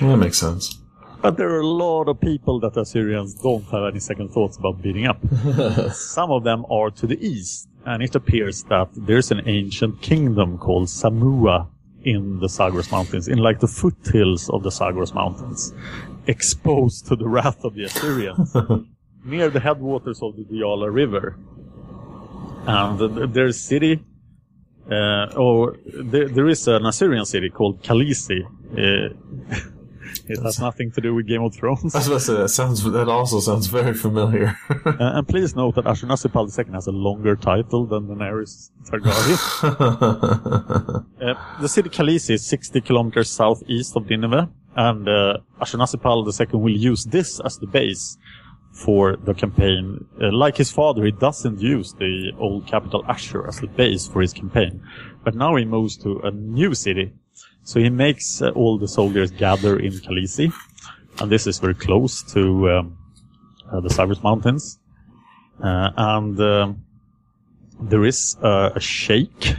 That 0.00 0.16
makes 0.16 0.38
sense. 0.38 0.81
But 1.22 1.36
there 1.36 1.50
are 1.50 1.60
a 1.60 1.66
lot 1.66 2.08
of 2.08 2.20
people 2.20 2.58
that 2.60 2.74
the 2.74 2.80
Assyrians 2.80 3.34
don't 3.34 3.62
have 3.66 3.84
any 3.84 4.00
second 4.00 4.30
thoughts 4.30 4.56
about 4.56 4.82
beating 4.82 5.06
up. 5.06 5.20
Some 5.92 6.32
of 6.32 6.42
them 6.42 6.66
are 6.68 6.90
to 6.90 7.06
the 7.06 7.16
east, 7.24 7.68
and 7.86 8.02
it 8.02 8.16
appears 8.16 8.64
that 8.64 8.88
there's 8.96 9.30
an 9.30 9.42
ancient 9.46 10.02
kingdom 10.02 10.58
called 10.58 10.88
Samua 10.88 11.68
in 12.02 12.40
the 12.40 12.48
Zagros 12.48 12.90
Mountains, 12.90 13.28
in 13.28 13.38
like 13.38 13.60
the 13.60 13.68
foothills 13.68 14.50
of 14.50 14.64
the 14.64 14.70
Zagros 14.70 15.14
Mountains, 15.14 15.72
exposed 16.26 17.06
to 17.06 17.14
the 17.14 17.28
wrath 17.28 17.64
of 17.64 17.74
the 17.74 17.84
Assyrians, 17.84 18.56
near 19.24 19.48
the 19.48 19.60
headwaters 19.60 20.20
of 20.22 20.34
the 20.34 20.42
Diyala 20.42 20.92
River. 20.92 21.38
And 22.66 23.32
their 23.32 23.52
city, 23.52 24.04
uh, 24.90 25.34
or 25.36 25.76
there, 25.86 26.28
there 26.28 26.48
is 26.48 26.66
an 26.66 26.84
Assyrian 26.84 27.26
city 27.26 27.48
called 27.48 27.80
Kalisi. 27.84 28.42
Uh, 28.76 29.14
it 30.28 30.42
has 30.42 30.58
nothing 30.58 30.90
to 30.92 31.00
do 31.00 31.14
with 31.14 31.26
Game 31.26 31.42
of 31.42 31.54
Thrones. 31.54 31.94
I 31.94 31.98
was 31.98 32.06
about 32.06 32.14
to 32.14 32.20
say 32.20 32.34
that 32.34 32.48
sounds. 32.48 32.82
That 32.82 33.08
also 33.08 33.40
sounds 33.40 33.66
very 33.66 33.94
familiar. 33.94 34.58
Uh, 34.84 35.18
and 35.18 35.28
please 35.28 35.54
note 35.54 35.74
that 35.76 35.84
Ashurnasirpal 35.84 36.46
II 36.58 36.72
has 36.74 36.86
a 36.86 36.92
longer 36.92 37.36
title 37.36 37.86
than 37.86 38.08
Daenerys 38.08 38.70
Targaryen. 38.84 39.38
uh, 41.20 41.60
the 41.60 41.68
city 41.68 41.88
Khaleesi 41.88 42.34
is 42.34 42.44
60 42.46 42.80
kilometers 42.80 43.30
southeast 43.30 43.96
of 43.96 44.08
Nineveh, 44.08 44.50
and 44.76 45.08
uh, 45.08 45.38
Ashurnasirpal 45.60 46.26
II 46.40 46.60
will 46.60 46.76
use 46.76 47.04
this 47.04 47.40
as 47.40 47.58
the 47.58 47.66
base 47.66 48.18
for 48.72 49.16
the 49.16 49.34
campaign. 49.34 50.04
Uh, 50.20 50.32
like 50.32 50.56
his 50.56 50.70
father, 50.70 51.04
he 51.04 51.12
doesn't 51.12 51.60
use 51.60 51.92
the 51.94 52.32
old 52.38 52.66
capital 52.66 53.04
Ashur 53.08 53.46
as 53.46 53.60
the 53.60 53.66
base 53.68 54.06
for 54.06 54.20
his 54.20 54.32
campaign, 54.32 54.82
but 55.24 55.34
now 55.34 55.54
he 55.56 55.64
moves 55.64 55.96
to 55.98 56.20
a 56.24 56.30
new 56.30 56.74
city. 56.74 57.12
So 57.64 57.80
he 57.80 57.90
makes 57.90 58.42
uh, 58.42 58.50
all 58.50 58.78
the 58.78 58.88
soldiers 58.88 59.30
gather 59.30 59.78
in 59.78 59.92
Khaleesi, 59.92 60.52
and 61.20 61.30
this 61.30 61.46
is 61.46 61.58
very 61.58 61.74
close 61.74 62.22
to 62.32 62.70
um, 62.70 62.98
uh, 63.70 63.80
the 63.80 63.90
Cyprus 63.90 64.22
Mountains. 64.22 64.78
Uh, 65.62 65.90
and 65.96 66.40
um, 66.40 66.84
there 67.80 68.04
is 68.04 68.36
a 68.42 68.80
sheikh 68.80 69.54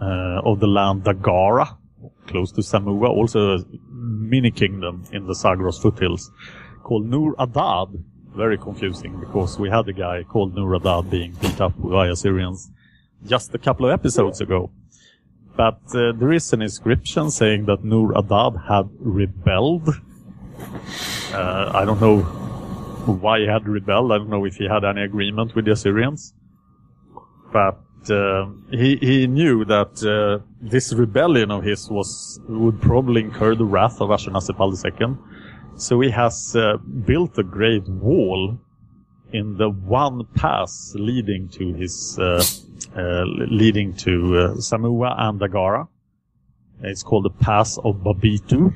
uh, 0.00 0.40
of 0.44 0.60
the 0.60 0.66
land 0.66 1.04
Dagara, 1.04 1.76
close 2.26 2.52
to 2.52 2.62
Samua, 2.62 3.08
also 3.08 3.56
a 3.56 3.64
mini 3.90 4.50
kingdom 4.50 5.04
in 5.12 5.26
the 5.26 5.34
Zagros 5.34 5.78
foothills, 5.80 6.30
called 6.82 7.06
Nur 7.06 7.34
Adad. 7.38 7.88
Very 8.34 8.56
confusing 8.56 9.18
because 9.18 9.58
we 9.58 9.68
had 9.68 9.88
a 9.88 9.92
guy 9.92 10.22
called 10.22 10.54
Nur 10.54 10.74
Adad 10.74 11.10
being 11.10 11.32
beat 11.40 11.60
up 11.60 11.72
by 11.76 12.08
Assyrians 12.08 12.70
just 13.26 13.54
a 13.54 13.58
couple 13.58 13.86
of 13.86 13.92
episodes 13.92 14.40
ago. 14.40 14.70
But 15.58 15.80
uh, 15.92 16.12
there 16.12 16.32
is 16.32 16.52
an 16.52 16.62
inscription 16.62 17.32
saying 17.32 17.66
that 17.66 17.82
Nur 17.82 18.12
Adad 18.12 18.54
had 18.68 18.88
rebelled. 19.00 19.88
Uh, 21.34 21.72
I 21.74 21.84
don't 21.84 22.00
know 22.00 22.20
why 23.22 23.40
he 23.40 23.46
had 23.46 23.66
rebelled. 23.66 24.12
I 24.12 24.18
don't 24.18 24.30
know 24.30 24.44
if 24.44 24.54
he 24.54 24.68
had 24.68 24.84
any 24.84 25.02
agreement 25.02 25.56
with 25.56 25.64
the 25.64 25.72
Assyrians. 25.72 26.32
But 27.52 27.80
uh, 28.08 28.46
he 28.70 28.98
he 29.10 29.26
knew 29.26 29.64
that 29.64 29.92
uh, 30.06 30.46
this 30.60 30.92
rebellion 30.92 31.50
of 31.50 31.64
his 31.64 31.90
was 31.90 32.38
would 32.48 32.80
probably 32.80 33.22
incur 33.22 33.56
the 33.56 33.64
wrath 33.64 34.00
of 34.00 34.10
Ashurnasirpal 34.10 34.70
II. 34.84 35.16
So 35.74 36.00
he 36.00 36.10
has 36.10 36.54
uh, 36.54 36.76
built 37.04 37.36
a 37.36 37.42
great 37.42 37.88
wall 37.88 38.60
in 39.32 39.56
the 39.56 39.68
one 39.68 40.24
pass 40.34 40.94
leading 40.96 41.48
to 41.48 41.72
his 41.74 42.18
uh, 42.18 42.42
uh, 42.96 43.24
leading 43.50 43.94
to 43.94 44.38
uh, 44.38 44.54
Samua 44.56 45.14
and 45.18 45.40
Dagara. 45.40 45.88
It's 46.82 47.02
called 47.02 47.24
the 47.24 47.30
Pass 47.30 47.76
of 47.78 47.96
Babitu. 47.96 48.72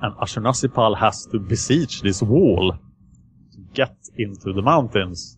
And 0.00 0.14
Ashurnasirpal 0.16 0.96
has 0.96 1.26
to 1.26 1.40
besiege 1.40 2.02
this 2.02 2.22
wall 2.22 2.72
to 3.52 3.58
get 3.74 3.96
into 4.16 4.52
the 4.52 4.62
mountains 4.62 5.36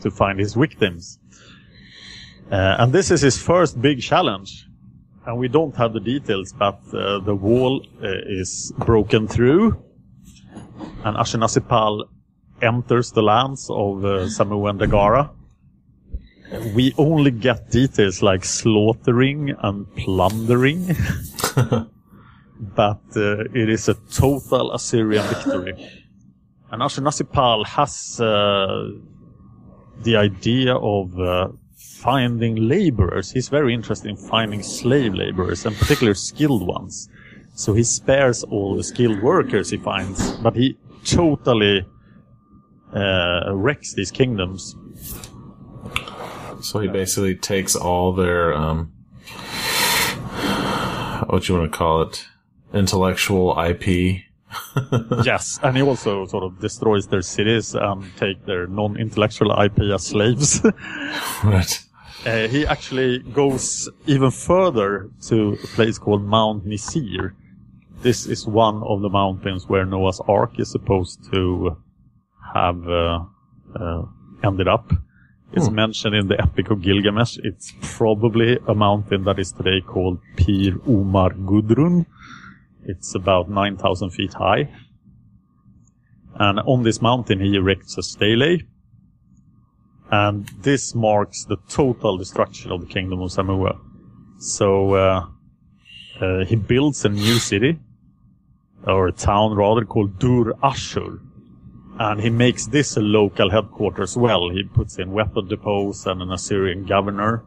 to 0.00 0.10
find 0.10 0.38
his 0.38 0.54
victims. 0.54 1.18
Uh, 2.50 2.76
and 2.78 2.92
this 2.92 3.10
is 3.10 3.20
his 3.20 3.38
first 3.40 3.80
big 3.80 4.00
challenge. 4.00 4.66
And 5.26 5.38
we 5.38 5.48
don't 5.48 5.76
have 5.76 5.92
the 5.92 6.00
details, 6.00 6.52
but 6.52 6.80
uh, 6.92 7.20
the 7.20 7.34
wall 7.34 7.86
uh, 8.02 8.08
is 8.26 8.72
broken 8.78 9.28
through. 9.28 9.82
And 11.04 11.16
Ashurnasirpal 11.16 12.04
enters 12.64 13.12
the 13.12 13.22
lands 13.22 13.68
of 13.70 14.04
uh, 14.04 14.26
Samu 14.26 14.68
and 14.68 14.80
Dagara. 14.80 15.30
We 16.74 16.94
only 16.98 17.30
get 17.30 17.70
details 17.70 18.22
like 18.22 18.44
slaughtering 18.44 19.54
and 19.62 19.92
plundering. 19.96 20.86
but 22.76 23.02
uh, 23.16 23.44
it 23.54 23.68
is 23.68 23.88
a 23.88 23.94
total 24.12 24.72
Assyrian 24.72 25.26
victory. 25.26 25.74
And 26.70 26.82
Ashurnasirpal 26.82 27.66
has 27.66 28.20
uh, 28.20 28.90
the 30.02 30.16
idea 30.16 30.76
of 30.76 31.18
uh, 31.18 31.48
finding 31.76 32.56
laborers. 32.56 33.30
He's 33.30 33.48
very 33.48 33.72
interested 33.72 34.08
in 34.08 34.16
finding 34.16 34.62
slave 34.62 35.14
laborers, 35.14 35.64
and 35.66 35.76
particularly 35.76 36.14
skilled 36.14 36.66
ones. 36.66 37.08
So 37.54 37.72
he 37.72 37.84
spares 37.84 38.42
all 38.44 38.76
the 38.76 38.84
skilled 38.84 39.22
workers 39.22 39.70
he 39.70 39.76
finds, 39.76 40.32
but 40.38 40.56
he 40.56 40.76
totally 41.04 41.86
uh, 42.94 43.52
wrecks 43.54 43.94
these 43.94 44.10
kingdoms. 44.10 44.76
so 46.60 46.80
he 46.80 46.88
basically 46.88 47.34
takes 47.34 47.74
all 47.74 48.12
their 48.12 48.54
um, 48.54 48.92
what 51.28 51.48
you 51.48 51.56
want 51.56 51.70
to 51.70 51.76
call 51.76 52.02
it, 52.02 52.26
intellectual 52.72 53.58
IP. 53.58 54.22
yes, 55.24 55.58
and 55.62 55.76
he 55.76 55.82
also 55.82 56.26
sort 56.26 56.44
of 56.44 56.60
destroys 56.60 57.08
their 57.08 57.22
cities 57.22 57.74
and 57.74 58.04
take 58.16 58.44
their 58.46 58.66
non-intellectual 58.66 59.50
IP 59.60 59.80
as 59.92 60.06
slaves. 60.06 60.60
Right. 61.44 61.80
Uh, 62.24 62.48
he 62.48 62.66
actually 62.66 63.18
goes 63.18 63.90
even 64.06 64.30
further 64.30 65.10
to 65.28 65.58
a 65.62 65.66
place 65.74 65.98
called 65.98 66.24
Mount 66.24 66.64
Nisir. 66.64 67.34
This 68.00 68.26
is 68.26 68.46
one 68.46 68.82
of 68.82 69.02
the 69.02 69.10
mountains 69.10 69.68
where 69.68 69.84
Noah's 69.84 70.20
Ark 70.26 70.58
is 70.58 70.70
supposed 70.70 71.30
to 71.32 71.76
have 72.54 72.88
uh, 72.88 73.24
uh, 73.78 74.02
ended 74.42 74.68
up. 74.68 74.92
It's 75.52 75.70
mentioned 75.70 76.16
in 76.16 76.26
the 76.26 76.40
Epic 76.40 76.70
of 76.70 76.82
Gilgamesh. 76.82 77.38
It's 77.44 77.72
probably 77.80 78.58
a 78.66 78.74
mountain 78.74 79.22
that 79.24 79.38
is 79.38 79.52
today 79.52 79.80
called 79.80 80.18
Pir 80.36 80.80
Umar 80.88 81.30
Gudrun. 81.30 82.06
It's 82.86 83.14
about 83.14 83.48
9,000 83.48 84.10
feet 84.10 84.34
high. 84.34 84.68
And 86.34 86.58
on 86.60 86.82
this 86.82 87.00
mountain 87.00 87.38
he 87.38 87.54
erects 87.54 87.96
a 87.96 88.02
stele. 88.02 88.58
And 90.10 90.48
this 90.60 90.94
marks 90.94 91.44
the 91.44 91.56
total 91.68 92.18
destruction 92.18 92.72
of 92.72 92.80
the 92.80 92.86
kingdom 92.86 93.20
of 93.20 93.30
Samua. 93.30 93.78
So 94.38 94.94
uh, 94.94 95.26
uh, 96.20 96.44
he 96.46 96.56
builds 96.56 97.04
a 97.04 97.08
new 97.08 97.38
city, 97.38 97.78
or 98.86 99.08
a 99.08 99.12
town 99.12 99.54
rather, 99.54 99.84
called 99.84 100.18
Dur 100.18 100.52
Ashur. 100.62 101.20
And 101.98 102.20
he 102.20 102.30
makes 102.30 102.66
this 102.66 102.96
a 102.96 103.00
local 103.00 103.50
headquarters 103.50 104.12
as 104.12 104.16
well. 104.16 104.50
He 104.50 104.64
puts 104.64 104.98
in 104.98 105.12
weapon 105.12 105.48
depots 105.48 106.06
and 106.06 106.20
an 106.22 106.32
Assyrian 106.32 106.84
governor. 106.86 107.44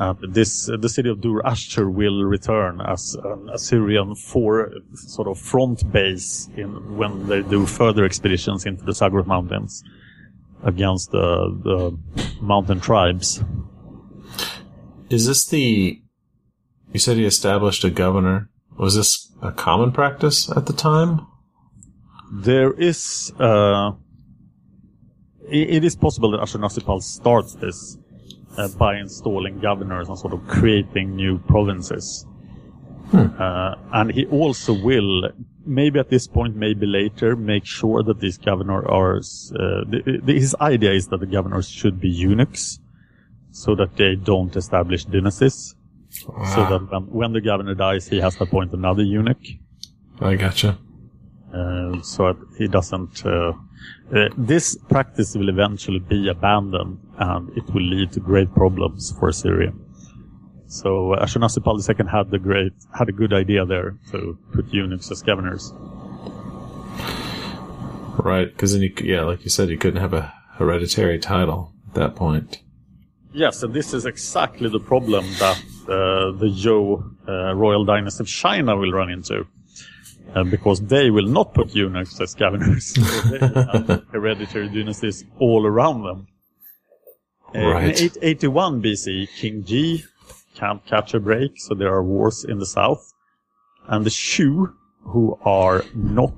And 0.00 0.34
this, 0.34 0.68
uh, 0.68 0.76
the 0.76 0.88
city 0.88 1.08
of 1.08 1.20
Dur 1.20 1.40
Ashur 1.46 1.88
will 1.88 2.24
return 2.24 2.80
as 2.80 3.14
an 3.14 3.48
Assyrian 3.48 4.16
for 4.16 4.72
sort 4.94 5.28
of 5.28 5.38
front 5.38 5.90
base 5.92 6.50
in 6.56 6.96
when 6.96 7.28
they 7.28 7.42
do 7.42 7.64
further 7.64 8.04
expeditions 8.04 8.66
into 8.66 8.84
the 8.84 8.92
Zagros 8.92 9.26
Mountains 9.26 9.84
against 10.64 11.12
the, 11.12 11.56
the 11.62 11.96
mountain 12.42 12.80
tribes. 12.80 13.40
Is 15.10 15.26
this 15.26 15.46
the? 15.46 16.02
You 16.92 16.98
said 16.98 17.16
he 17.16 17.24
established 17.24 17.84
a 17.84 17.90
governor. 17.90 18.50
Was 18.76 18.96
this 18.96 19.32
a 19.42 19.52
common 19.52 19.92
practice 19.92 20.50
at 20.50 20.66
the 20.66 20.72
time? 20.72 21.26
There 22.32 22.72
is, 22.72 23.32
uh, 23.40 23.92
i- 25.50 25.68
it 25.76 25.84
is 25.84 25.96
possible 25.96 26.30
that 26.32 26.40
Ashurnasirpal 26.40 27.02
starts 27.02 27.54
this 27.54 27.98
uh, 28.56 28.68
by 28.78 28.98
installing 28.98 29.60
governors 29.60 30.08
and 30.08 30.18
sort 30.18 30.32
of 30.32 30.46
creating 30.48 31.14
new 31.16 31.38
provinces. 31.38 32.26
Uh, 33.12 33.74
and 33.94 34.10
he 34.12 34.26
also 34.26 34.72
will 34.74 35.30
maybe 35.64 35.98
at 35.98 36.10
this 36.10 36.26
point, 36.26 36.56
maybe 36.56 36.86
later, 36.86 37.36
make 37.36 37.64
sure 37.64 38.02
that 38.02 38.20
these 38.20 38.36
governors 38.36 38.84
are. 38.88 39.16
Uh, 39.16 39.84
the, 39.88 40.20
the, 40.24 40.34
his 40.34 40.54
idea 40.60 40.92
is 40.92 41.08
that 41.08 41.20
the 41.20 41.26
governors 41.26 41.68
should 41.68 42.00
be 42.00 42.08
eunuchs, 42.08 42.80
so 43.50 43.74
that 43.74 43.96
they 43.96 44.14
don't 44.14 44.54
establish 44.56 45.04
dynasties. 45.04 45.74
So 46.10 46.60
that 46.70 46.90
when, 46.90 47.02
when 47.02 47.32
the 47.32 47.40
governor 47.40 47.74
dies, 47.74 48.08
he 48.08 48.18
has 48.20 48.36
to 48.36 48.42
appoint 48.44 48.72
another 48.72 49.02
eunuch. 49.02 49.44
I 50.20 50.34
gotcha. 50.36 50.78
Uh, 51.88 52.02
so 52.02 52.36
he 52.56 52.68
doesn't. 52.68 53.24
Uh, 53.24 53.52
uh, 54.14 54.28
this 54.36 54.76
practice 54.88 55.34
will 55.34 55.48
eventually 55.48 55.98
be 55.98 56.28
abandoned, 56.28 56.98
and 57.18 57.56
it 57.56 57.64
will 57.72 57.82
lead 57.82 58.12
to 58.12 58.20
great 58.20 58.52
problems 58.54 59.12
for 59.18 59.32
Syria. 59.32 59.72
So 60.66 61.14
Ashurnasirpal 61.18 61.76
II 61.88 62.06
had 62.10 62.30
the 62.30 62.38
great 62.38 62.72
had 62.94 63.08
a 63.08 63.12
good 63.12 63.32
idea 63.32 63.64
there 63.64 63.96
to 64.10 64.38
put 64.52 64.72
eunuchs 64.72 65.10
as 65.10 65.22
governors. 65.22 65.72
Right, 68.18 68.48
because 68.52 68.72
then 68.72 68.82
you, 68.82 68.92
yeah, 69.02 69.22
like 69.22 69.44
you 69.44 69.50
said, 69.50 69.68
you 69.68 69.78
couldn't 69.78 70.00
have 70.00 70.12
a 70.12 70.32
hereditary 70.54 71.18
title 71.18 71.72
at 71.88 71.94
that 71.94 72.16
point. 72.16 72.62
Yes, 73.32 73.62
and 73.62 73.72
this 73.72 73.94
is 73.94 74.04
exactly 74.06 74.68
the 74.68 74.80
problem 74.80 75.24
that 75.38 75.56
uh, 75.84 76.32
the 76.32 76.50
Zhou 76.50 77.14
uh, 77.28 77.54
royal 77.54 77.84
dynasty 77.84 78.24
of 78.24 78.28
China 78.28 78.76
will 78.76 78.92
run 78.92 79.10
into. 79.10 79.46
Uh, 80.34 80.44
because 80.44 80.80
they 80.82 81.10
will 81.10 81.26
not 81.26 81.54
put 81.54 81.74
eunuchs 81.74 82.20
as 82.20 82.34
governors. 82.34 82.92
they 83.30 83.38
have 83.38 84.04
hereditary 84.12 84.68
dynasties 84.68 85.24
all 85.38 85.66
around 85.66 86.02
them. 86.02 86.26
Uh, 87.54 87.66
Right. 87.66 87.98
In 88.00 88.04
881 88.04 88.82
BC, 88.82 89.28
King 89.36 89.64
Ji 89.64 90.04
can't 90.54 90.84
catch 90.84 91.14
a 91.14 91.20
break, 91.20 91.52
so 91.56 91.74
there 91.74 91.92
are 91.94 92.02
wars 92.02 92.44
in 92.44 92.58
the 92.58 92.66
south. 92.66 93.12
And 93.86 94.04
the 94.04 94.10
Shu, 94.10 94.74
who 95.02 95.38
are 95.44 95.84
not, 95.94 96.34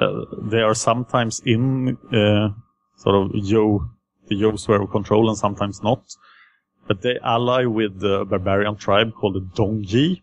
uh, 0.00 0.24
they 0.40 0.60
are 0.60 0.74
sometimes 0.74 1.42
in 1.44 1.98
uh, 2.12 2.48
sort 2.96 3.16
of 3.16 3.32
Zhou, 3.32 3.90
the 4.28 4.36
Zhou 4.36 4.58
sphere 4.58 4.80
of 4.82 4.90
control 4.90 5.28
and 5.28 5.36
sometimes 5.36 5.82
not. 5.82 6.02
But 6.88 7.02
they 7.02 7.18
ally 7.22 7.66
with 7.66 8.00
the 8.00 8.24
barbarian 8.24 8.76
tribe 8.76 9.12
called 9.14 9.34
the 9.34 9.40
Dongji. 9.40 10.22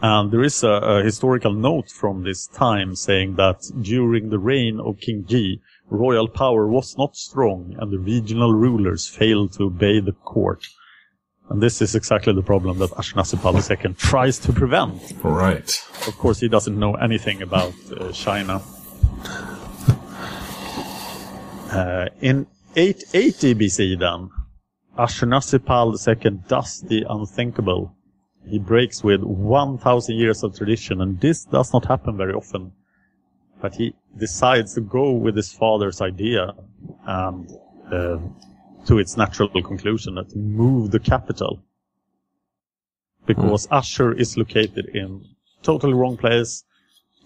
And 0.00 0.30
there 0.30 0.44
is 0.44 0.62
a, 0.62 0.68
a 0.68 1.02
historical 1.02 1.52
note 1.52 1.90
from 1.90 2.22
this 2.22 2.46
time 2.46 2.94
saying 2.94 3.34
that 3.36 3.68
during 3.82 4.30
the 4.30 4.38
reign 4.38 4.78
of 4.80 5.00
King 5.00 5.24
Ji, 5.26 5.60
royal 5.90 6.28
power 6.28 6.68
was 6.68 6.96
not 6.96 7.16
strong 7.16 7.74
and 7.78 7.92
the 7.92 7.98
regional 7.98 8.52
rulers 8.52 9.08
failed 9.08 9.54
to 9.54 9.64
obey 9.64 10.00
the 10.00 10.12
court. 10.12 10.64
And 11.50 11.62
this 11.62 11.80
is 11.80 11.94
exactly 11.94 12.34
the 12.34 12.42
problem 12.42 12.78
that 12.78 12.90
Ashurnasirpal 12.90 13.84
II 13.86 13.94
tries 13.94 14.38
to 14.40 14.52
prevent. 14.52 15.14
Right. 15.24 15.70
Of 16.06 16.16
course, 16.18 16.40
he 16.40 16.48
doesn't 16.48 16.78
know 16.78 16.94
anything 16.94 17.42
about 17.42 17.72
uh, 17.90 18.12
China. 18.12 18.60
Uh, 21.70 22.08
in 22.20 22.46
880 22.76 23.54
BC, 23.54 23.98
then, 23.98 24.30
Ashurnasirpal 24.98 25.96
II 26.06 26.40
does 26.48 26.82
the 26.82 27.04
unthinkable. 27.08 27.94
He 28.48 28.58
breaks 28.58 29.04
with 29.04 29.22
1,000 29.22 30.16
years 30.16 30.42
of 30.42 30.56
tradition, 30.56 31.00
and 31.00 31.20
this 31.20 31.44
does 31.44 31.72
not 31.72 31.84
happen 31.84 32.16
very 32.16 32.32
often. 32.32 32.72
But 33.60 33.74
he 33.74 33.94
decides 34.16 34.74
to 34.74 34.80
go 34.80 35.12
with 35.12 35.36
his 35.36 35.52
father's 35.52 36.00
idea 36.00 36.54
and 37.06 37.50
uh, 37.92 38.18
to 38.86 38.98
its 38.98 39.16
natural 39.16 39.48
conclusion 39.62 40.14
that 40.14 40.34
move 40.36 40.90
the 40.92 41.00
capital. 41.00 41.62
Because 43.26 43.68
Ashur 43.70 44.12
is 44.12 44.36
located 44.38 44.86
in 44.94 45.24
totally 45.62 45.92
wrong 45.92 46.16
place. 46.16 46.64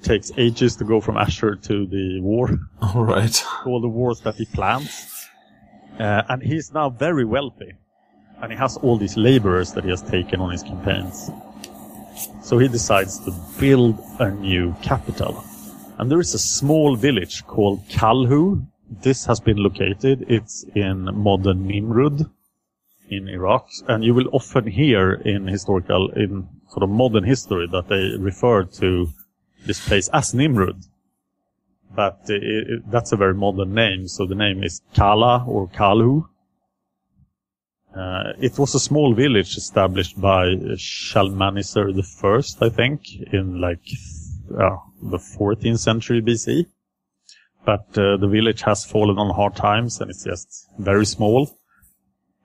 Takes 0.03 0.33
ages 0.37 0.75
to 0.77 0.85
go 0.85 1.01
from 1.01 1.17
Ashur 1.17 1.55
to 1.55 1.87
the 1.87 2.19
war, 2.21 2.51
All 2.83 3.05
right. 3.05 3.45
all 3.65 3.81
the 3.81 3.89
wars 3.89 4.21
that 4.23 4.35
he 4.35 4.47
plans. 4.47 4.91
Uh, 6.01 6.23
and 6.29 6.43
he's 6.43 6.73
now 6.73 6.91
very 6.91 7.25
wealthy. 7.25 7.75
And 8.42 8.50
he 8.50 8.59
has 8.59 8.76
all 8.78 8.98
these 8.98 9.16
laborers 9.16 9.72
that 9.72 9.85
he 9.85 9.90
has 9.90 10.02
taken 10.02 10.40
on 10.40 10.50
his 10.50 10.64
campaigns. 10.64 11.31
So 12.42 12.59
he 12.59 12.66
decides 12.66 13.20
to 13.20 13.33
build 13.61 14.00
a 14.18 14.33
new 14.33 14.74
capital. 14.83 15.44
And 15.98 16.11
there 16.11 16.18
is 16.18 16.35
a 16.35 16.40
small 16.40 16.96
village 16.96 17.46
called 17.46 17.88
Kalhu. 17.88 18.66
This 18.90 19.24
has 19.26 19.38
been 19.38 19.59
located. 19.59 20.26
It's 20.28 20.64
in 20.74 21.05
modern 21.14 21.68
Nimrud 21.68 22.28
in 23.09 23.28
Iraq. 23.28 23.68
And 23.87 24.02
you 24.02 24.12
will 24.12 24.28
often 24.33 24.66
hear 24.66 25.12
in 25.12 25.46
historical, 25.46 26.11
in 26.11 26.48
sort 26.68 26.83
of 26.83 26.90
modern 26.90 27.22
history 27.22 27.68
that 27.70 27.88
they 27.88 28.16
refer 28.18 28.64
to 28.64 29.09
this 29.66 29.87
place 29.87 30.09
as 30.12 30.35
Nimrud. 30.35 30.85
But 31.94 32.22
uh, 32.28 32.35
it, 32.35 32.90
that's 32.90 33.12
a 33.12 33.16
very 33.16 33.35
modern 33.35 33.72
name. 33.72 34.09
So 34.09 34.26
the 34.26 34.35
name 34.35 34.64
is 34.64 34.83
Kala 34.96 35.44
or 35.46 35.68
Kalhu. 35.68 36.26
Uh, 37.94 38.33
it 38.40 38.59
was 38.59 38.74
a 38.74 38.81
small 38.81 39.14
village 39.14 39.57
established 39.57 40.18
by 40.18 40.57
Shalmaneser 40.76 41.92
First, 42.02 42.62
I 42.62 42.70
think, 42.70 43.02
in 43.33 43.61
like 43.61 43.87
uh, 44.59 44.76
the 45.02 45.18
14th 45.18 45.78
century 45.78 46.22
BC. 46.22 46.66
But 47.64 47.87
uh, 47.96 48.16
the 48.16 48.28
village 48.28 48.62
has 48.62 48.85
fallen 48.85 49.18
on 49.18 49.35
hard 49.35 49.57
times, 49.57 50.00
and 50.00 50.11
it's 50.11 50.24
just 50.24 50.68
very 50.78 51.05
small. 51.05 51.50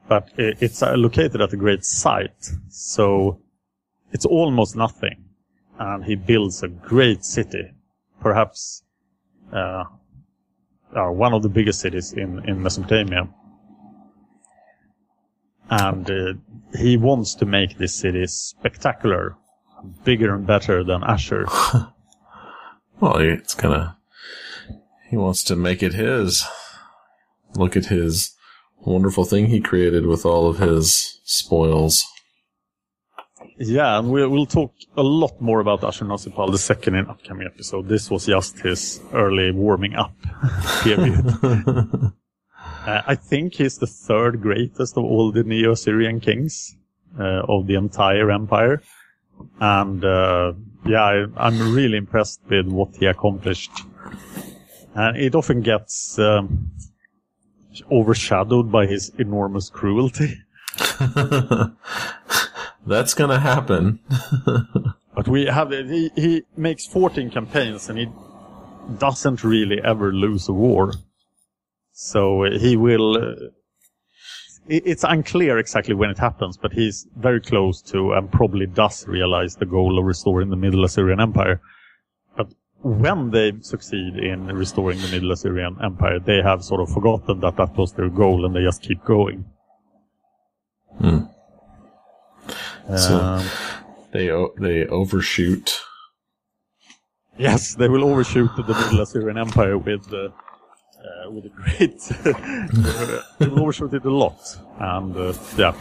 But 0.10 0.30
it's 0.38 0.84
uh, 0.84 0.96
located 0.96 1.42
at 1.42 1.54
a 1.54 1.58
great 1.58 1.84
site, 1.84 2.50
so 2.70 3.42
it's 4.12 4.26
almost 4.26 4.76
nothing. 4.76 5.26
And 5.80 6.04
he 6.04 6.16
builds 6.16 6.64
a 6.64 6.68
great 6.68 7.24
city, 7.24 7.72
perhaps 8.22 8.84
uh, 9.54 9.84
uh, 10.96 11.10
one 11.12 11.34
of 11.34 11.42
the 11.42 11.50
biggest 11.50 11.82
cities 11.82 12.14
in 12.14 12.48
in 12.48 12.62
Mesopotamia 12.62 13.28
and 15.70 16.10
uh, 16.10 16.34
he 16.78 16.98
wants 16.98 17.36
to 17.36 17.46
make 17.46 17.78
this 17.78 17.96
city 17.96 18.26
spectacular, 18.28 19.36
bigger 20.04 20.34
and 20.36 20.46
better 20.48 20.84
than 20.84 21.04
Ashur. 21.04 21.46
Well, 23.00 23.18
it's 23.18 23.54
gonna. 23.54 23.96
He 25.10 25.18
wants 25.18 25.44
to 25.44 25.56
make 25.56 25.84
it 25.84 25.94
his. 25.94 26.44
Look 27.56 27.78
at 27.78 27.86
his 27.86 28.36
wonderful 28.80 29.24
thing 29.24 29.48
he 29.48 29.60
created 29.60 30.06
with 30.08 30.26
all 30.26 30.50
of 30.50 30.58
his 30.58 31.20
spoils. 31.24 32.04
yeah, 33.60 34.00
and 34.00 34.10
we'll, 34.10 34.30
we'll 34.30 34.46
talk 34.46 34.74
a 34.96 35.04
lot 35.04 35.40
more 35.40 35.60
about 35.60 35.82
Ashurnasirpal 35.82 36.58
second 36.58 36.96
in 36.96 37.08
upcoming 37.08 37.46
episode. 37.48 37.88
This 37.88 38.10
was 38.10 38.26
just 38.26 38.60
his 38.60 39.00
early 39.14 39.52
warming 39.52 39.94
up 39.96 40.16
period. 40.82 41.26
uh, 42.88 43.02
I 43.06 43.16
think 43.16 43.56
he's 43.56 43.78
the 43.78 43.88
third 43.88 44.42
greatest 44.42 44.98
of 44.98 45.04
all 45.04 45.32
the 45.32 45.44
Neo-Assyrian 45.44 46.22
kings 46.22 46.76
uh, 47.20 47.44
of 47.48 47.68
the 47.68 47.76
entire 47.76 48.32
empire. 48.32 48.82
And 49.60 50.04
uh, 50.04 50.54
yeah, 50.86 51.04
I, 51.04 51.26
I'm 51.36 51.76
really 51.76 51.98
impressed 51.98 52.42
with 52.50 52.68
what 52.68 52.96
he 52.96 53.06
accomplished. 53.06 53.72
And 54.96 55.18
it 55.18 55.36
often 55.36 55.62
gets 55.62 56.18
um, 56.18 56.72
overshadowed 57.92 58.72
by 58.72 58.88
his 58.88 59.12
enormous 59.20 59.70
cruelty. 59.70 60.34
That's 62.88 63.14
gonna 63.14 63.40
happen. 63.40 64.00
But 65.18 65.28
we 65.28 65.46
have 65.48 65.72
he, 65.72 66.12
he 66.16 66.44
makes 66.56 66.86
14 66.86 67.32
campaigns 67.32 67.90
and 67.90 67.98
he 67.98 68.08
doesn't 69.00 69.44
really 69.44 69.82
ever 69.84 70.14
lose 70.14 70.48
a 70.48 70.54
war. 70.54 70.94
So 72.00 72.46
uh, 72.46 72.60
he 72.60 72.78
will. 72.78 73.18
Uh, 73.18 73.36
it's 74.70 75.04
unclear 75.04 75.58
exactly 75.58 75.96
when 75.96 76.10
it 76.12 76.18
happens, 76.20 76.58
but 76.58 76.74
he's 76.74 77.08
very 77.16 77.40
close 77.42 77.82
to 77.84 78.12
and 78.14 78.30
probably 78.32 78.68
does 78.68 79.08
realize 79.08 79.56
the 79.56 79.66
goal 79.66 79.98
of 79.98 80.06
restoring 80.06 80.50
the 80.50 80.58
Middle 80.58 80.84
Assyrian 80.84 81.20
Empire. 81.22 81.60
But 82.36 82.54
when 82.84 83.32
they 83.32 83.54
succeed 83.62 84.18
in 84.18 84.46
restoring 84.48 85.00
the 85.02 85.08
Middle 85.08 85.32
Assyrian 85.32 85.78
Empire, 85.82 86.20
they 86.20 86.42
have 86.44 86.64
sort 86.64 86.82
of 86.82 86.90
forgotten 86.94 87.40
that 87.40 87.56
that 87.56 87.76
was 87.78 87.94
their 87.94 88.10
goal 88.10 88.46
and 88.46 88.54
they 88.54 88.62
just 88.62 88.82
keep 88.84 89.04
going. 89.06 89.46
So- 92.98 93.20
Um, 93.20 93.46
They 94.12 94.30
o- 94.32 94.54
they 94.58 94.86
overshoot. 94.88 95.80
Yes, 97.38 97.76
they 97.76 97.88
will 97.90 98.04
overshoot 98.04 98.50
the 98.56 98.64
Middle 98.64 99.02
Assyrian 99.02 99.38
Empire 99.38 99.78
with 99.78 100.12
uh, 100.14 100.30
uh, 101.08 101.32
with 101.32 101.46
a 101.46 101.50
great. 101.50 102.00
they 103.40 103.48
will 103.48 103.62
overshoot 103.62 103.94
it 103.94 104.06
a 104.06 104.10
lot, 104.10 104.40
and 104.80 105.16
uh, 105.16 105.34
yeah. 105.58 105.74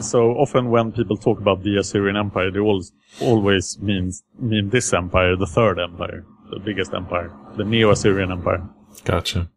So 0.00 0.32
often 0.32 0.70
when 0.70 0.92
people 0.92 1.16
talk 1.16 1.38
about 1.38 1.62
the 1.62 1.76
Assyrian 1.76 2.16
Empire, 2.16 2.50
they 2.50 2.58
always 2.58 2.92
always 3.20 3.78
means 3.80 4.22
mean 4.38 4.70
this 4.70 4.92
empire, 4.92 5.36
the 5.36 5.46
third 5.46 5.78
empire, 5.78 6.24
the 6.50 6.58
biggest 6.58 6.92
empire, 6.94 7.30
the 7.56 7.64
Neo-Assyrian 7.64 8.32
Empire. 8.32 8.62
Gotcha. 9.04 9.48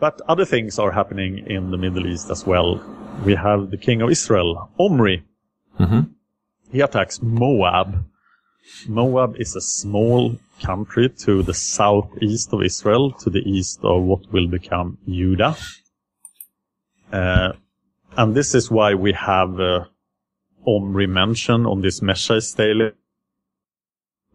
But 0.00 0.20
other 0.28 0.44
things 0.46 0.78
are 0.78 0.90
happening 0.90 1.44
in 1.46 1.70
the 1.70 1.76
Middle 1.76 2.06
East 2.06 2.30
as 2.30 2.46
well. 2.46 2.82
We 3.24 3.34
have 3.34 3.70
the 3.70 3.76
king 3.76 4.00
of 4.02 4.10
Israel, 4.10 4.70
Omri. 4.78 5.22
Mhm. 5.78 6.10
He 6.72 6.80
attacks 6.80 7.20
Moab. 7.22 8.04
Moab 8.88 9.36
is 9.38 9.56
a 9.56 9.60
small 9.60 10.36
country 10.62 11.08
to 11.08 11.42
the 11.42 11.54
southeast 11.54 12.52
of 12.52 12.62
Israel, 12.62 13.12
to 13.12 13.30
the 13.30 13.40
east 13.40 13.80
of 13.82 14.02
what 14.02 14.30
will 14.32 14.46
become 14.46 14.98
Judah. 15.08 15.56
Uh, 17.12 17.52
and 18.16 18.34
this 18.34 18.54
is 18.54 18.70
why 18.70 18.94
we 18.94 19.12
have 19.12 19.58
uh, 19.60 19.84
Omri 20.66 21.06
mentioned 21.06 21.66
on 21.66 21.80
this 21.80 22.00
Mesha 22.00 22.42
stele, 22.42 22.92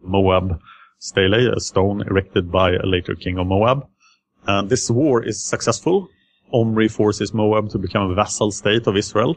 Moab 0.02 0.60
stele, 0.98 1.52
a 1.54 1.60
stone 1.60 2.02
erected 2.02 2.50
by 2.50 2.72
a 2.72 2.86
later 2.86 3.14
king 3.14 3.38
of 3.38 3.46
Moab. 3.46 3.86
And 4.46 4.68
this 4.68 4.90
war 4.90 5.24
is 5.24 5.44
successful. 5.44 6.08
Omri 6.52 6.88
forces 6.88 7.34
Moab 7.34 7.70
to 7.70 7.78
become 7.78 8.10
a 8.10 8.14
vassal 8.14 8.50
state 8.50 8.86
of 8.86 8.96
Israel. 8.96 9.36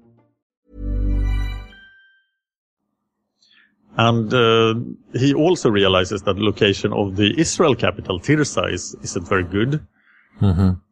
And 3.97 4.33
uh, 4.33 4.75
he 5.13 5.33
also 5.33 5.69
realizes 5.69 6.21
that 6.23 6.35
the 6.37 6.43
location 6.43 6.93
of 6.93 7.17
the 7.17 7.37
Israel 7.39 7.75
capital, 7.75 8.19
Tirzah, 8.19 8.71
is, 8.71 8.95
isn't 9.03 9.27
very 9.27 9.43
good. 9.43 9.85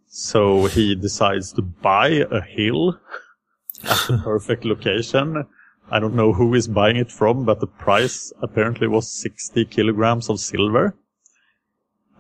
So 0.08 0.66
he 0.66 0.96
decides 0.96 1.54
to 1.54 1.62
buy 1.62 2.26
a 2.32 2.42
hill 2.42 3.00
at 3.84 3.98
the 4.08 4.22
perfect 4.24 4.66
location. 4.66 5.46
I 5.92 6.00
don't 6.00 6.16
know 6.16 6.34
who 6.34 6.54
is 6.54 6.68
buying 6.68 6.98
it 6.98 7.12
from, 7.12 7.46
but 7.46 7.60
the 7.60 7.68
price 7.68 8.34
apparently 8.42 8.88
was 8.88 9.12
60 9.12 9.66
kilograms 9.66 10.30
of 10.30 10.40
silver. 10.40 10.96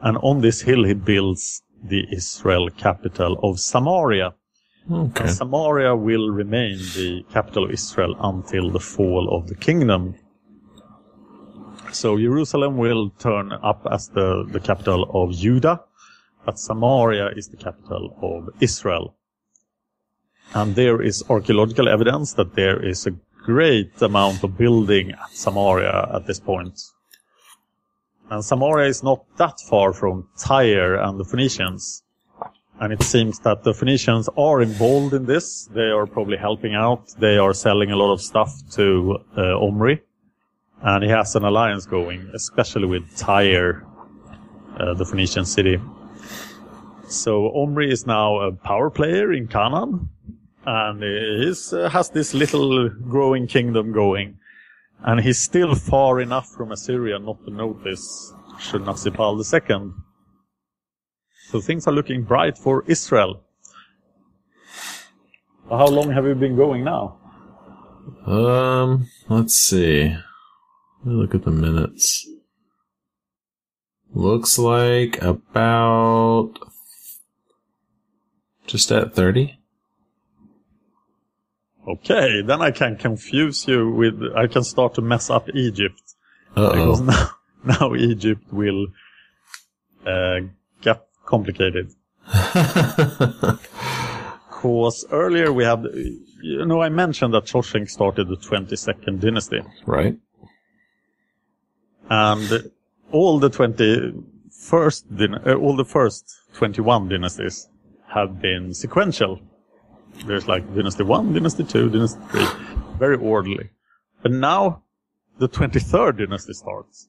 And 0.02 0.18
on 0.18 0.42
this 0.42 0.62
hill 0.62 0.86
he 0.86 0.94
builds 0.94 1.62
the 1.84 2.06
Israel 2.12 2.70
capital 2.70 3.39
of 3.44 3.60
Samaria. 3.60 4.34
Okay. 4.92 5.24
And 5.24 5.32
Samaria 5.32 5.96
will 5.96 6.30
remain 6.30 6.78
the 6.96 7.24
capital 7.32 7.65
of 7.65 7.72
Israel 7.72 8.15
until 8.22 8.72
the 8.72 8.80
fall 8.80 9.36
of 9.36 9.48
the 9.48 9.56
kingdom. 9.56 10.15
So 11.91 12.17
Jerusalem 12.17 12.78
will 12.78 13.10
turn 13.19 13.52
up 13.52 13.86
as 13.91 14.10
the, 14.10 14.45
the 14.52 14.60
capital 14.60 15.10
of 15.13 15.36
Judah, 15.36 15.82
but 16.45 16.60
Samaria 16.60 17.30
is 17.36 17.47
the 17.47 17.58
capital 17.58 18.15
of 18.21 18.49
Israel. 18.62 19.15
And 20.54 20.75
there 20.75 21.02
is 21.02 21.23
archaeological 21.30 21.88
evidence 21.89 22.34
that 22.34 22.56
there 22.56 22.84
is 22.84 23.06
a 23.06 23.12
great 23.43 24.02
amount 24.02 24.43
of 24.43 24.58
building 24.58 25.12
at 25.12 25.32
Samaria 25.32 26.10
at 26.13 26.25
this 26.25 26.39
point. 26.39 26.80
And 28.30 28.45
Samaria 28.45 28.89
is 28.89 29.04
not 29.04 29.25
that 29.38 29.60
far 29.60 29.93
from 29.93 30.28
Tyre 30.38 30.95
and 30.95 31.19
the 31.19 31.25
Phoenicians. 31.25 32.04
And 32.80 32.93
it 32.93 33.04
seems 33.04 33.39
that 33.39 33.63
the 33.63 33.73
Phoenicians 33.73 34.30
are 34.38 34.62
involved 34.62 35.13
in 35.13 35.25
this. 35.25 35.65
They 35.65 35.89
are 35.89 36.06
probably 36.06 36.38
helping 36.38 36.75
out. 36.75 37.10
They 37.19 37.38
are 37.38 37.54
selling 37.54 37.91
a 37.91 37.95
lot 37.95 38.13
of 38.13 38.21
stuff 38.21 38.54
to 38.71 39.17
uh, 39.38 39.60
Omri. 39.60 40.02
And 40.82 41.04
he 41.04 41.10
has 41.10 41.36
an 41.36 41.44
alliance 41.44 41.86
going, 41.86 42.30
especially 42.34 42.88
with 42.88 43.18
Tyre, 43.18 43.86
uh, 44.80 44.94
the 44.94 45.06
Phoenician 45.06 45.46
city. 45.46 45.80
So 47.10 47.52
Omri 47.54 47.92
is 47.92 48.06
now 48.06 48.39
a 48.39 48.52
power 48.52 48.89
player 48.89 49.34
in 49.34 49.48
Canaan. 49.48 50.10
And 50.65 51.04
he 51.04 51.54
uh, 51.74 51.89
has 51.89 52.10
this 52.10 52.34
little 52.34 52.89
growing 52.89 53.48
kingdom 53.48 53.92
going. 53.92 54.38
And 55.02 55.20
he's 55.20 55.39
still 55.39 55.76
far 55.76 56.22
enough 56.22 56.48
from 56.48 56.72
Assyria 56.72 57.20
not 57.20 57.44
to 57.46 57.52
notice 57.52 58.34
Ashurnasirpal 58.58 59.38
II. 59.54 59.92
So 61.50 61.62
things 61.62 61.88
are 61.88 61.94
looking 61.94 62.24
bright 62.24 62.58
for 62.58 62.84
Israel. 62.88 63.42
How 65.70 65.88
long 65.88 66.12
have 66.12 66.26
you 66.26 66.36
been 66.36 66.56
going 66.56 66.84
now? 66.84 67.18
Um, 68.26 69.08
let's 69.30 69.56
see. 69.56 70.15
Let 71.04 71.14
me 71.14 71.22
look 71.22 71.34
at 71.36 71.44
the 71.44 71.52
minutes. 71.52 72.28
Looks 74.14 74.58
like 74.58 75.22
about 75.22 76.54
just 78.68 78.92
at 78.92 79.14
30. 79.14 79.58
Okay, 81.88 82.42
then 82.42 82.62
I 82.62 82.72
can 82.72 82.98
confuse 82.98 83.68
you 83.68 83.90
with, 83.92 84.22
I 84.36 84.48
can 84.48 84.64
start 84.64 84.96
to 84.96 85.02
mess 85.02 85.30
up 85.30 85.50
Egypt. 85.56 86.02
Because 86.54 87.02
Uh-oh. 87.02 87.30
now, 87.64 87.80
now 87.80 87.96
Egypt 87.96 88.52
will 88.52 88.88
uh, 90.06 90.40
get 90.82 91.06
complicated. 91.26 91.92
Because 94.62 95.06
earlier 95.10 95.54
we 95.54 95.64
had, 95.64 95.86
you 96.44 96.66
know, 96.66 96.82
I 96.82 96.90
mentioned 96.90 97.34
that 97.34 97.46
Shoshenq 97.46 97.90
started 97.90 98.28
the 98.28 98.36
22nd 98.36 99.22
dynasty. 99.22 99.62
right? 99.86 100.18
And 102.10 102.72
all 103.12 103.39
the 103.39 103.50
21st, 103.50 105.04
dyn- 105.13 105.48
uh, 105.48 105.54
all 105.56 105.76
the 105.76 105.86
first 105.86 106.26
21 106.54 107.10
dynasties 107.10 107.67
have 108.08 108.41
been 108.41 108.74
sequential. 108.74 109.39
There's 110.26 110.48
like 110.48 110.63
dynasty 110.76 111.04
1, 111.04 111.34
dynasty 111.34 111.63
2, 111.63 111.89
dynasty 111.89 112.19
3. 112.32 112.45
Very 112.98 113.15
orderly. 113.17 113.69
But 114.22 114.32
now 114.32 114.84
the 115.38 115.48
23rd 115.48 116.17
dynasty 116.17 116.54
starts. 116.54 117.08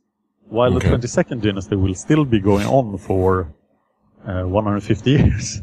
While 0.49 0.77
Okay. 0.77 0.89
the 0.89 0.97
22nd 0.97 1.43
dynasty 1.43 1.77
will 1.77 1.95
still 1.95 2.25
be 2.25 2.41
going 2.41 2.67
on 2.67 2.99
for 2.99 3.53
uh, 4.27 4.43
150 4.43 5.11
years. 5.11 5.63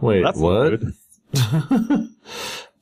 Wait, 0.00 0.22
That's 0.22 0.38
what? 0.38 0.80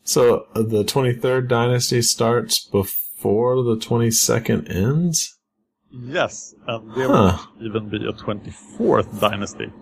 So 0.04 0.46
uh, 0.54 0.62
the 0.62 0.84
23rd 0.84 1.48
dynasty 1.48 2.00
starts 2.00 2.64
before 2.64 3.56
the 3.64 3.74
22nd 3.76 4.70
ends? 4.72 5.35
Yes, 5.90 6.54
and 6.66 6.94
there 6.94 7.08
Huh. 7.08 7.38
will 7.58 7.66
even 7.66 7.88
be 7.88 7.96
a 8.06 8.12
24th 8.12 9.20
dynasty 9.20 9.72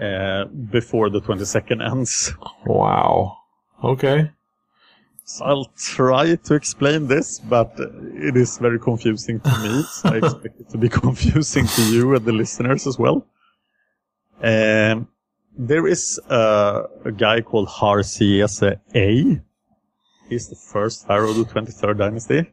uh, 0.00 0.44
before 0.70 1.10
the 1.10 1.20
22nd 1.20 1.82
ends. 1.90 2.32
Wow. 2.66 3.36
Okay. 3.82 4.30
So 5.24 5.44
I'll 5.44 5.70
try 5.76 6.34
to 6.36 6.54
explain 6.54 7.06
this, 7.08 7.38
but 7.40 7.78
uh, 7.78 7.86
it 8.14 8.36
is 8.36 8.58
very 8.58 8.78
confusing 8.78 9.40
to 9.40 9.58
me. 9.58 9.82
so 9.82 10.08
I 10.10 10.16
expect 10.16 10.60
it 10.60 10.68
to 10.70 10.78
be 10.78 10.88
confusing 11.02 11.66
to 11.66 11.82
you 11.92 12.14
and 12.14 12.24
the 12.24 12.32
listeners 12.32 12.86
as 12.86 12.98
well. 12.98 13.26
Um, 14.42 15.08
there 15.56 15.86
is 15.86 16.18
uh, 16.28 16.84
a 17.04 17.12
guy 17.12 17.40
called 17.42 17.68
Harsiese 17.68 18.62
A 18.94 19.40
He's 20.28 20.48
the 20.48 20.56
first 20.56 21.06
pharaoh 21.06 21.30
of 21.30 21.36
the 21.36 21.44
23rd 21.44 21.98
dynasty. 21.98 22.50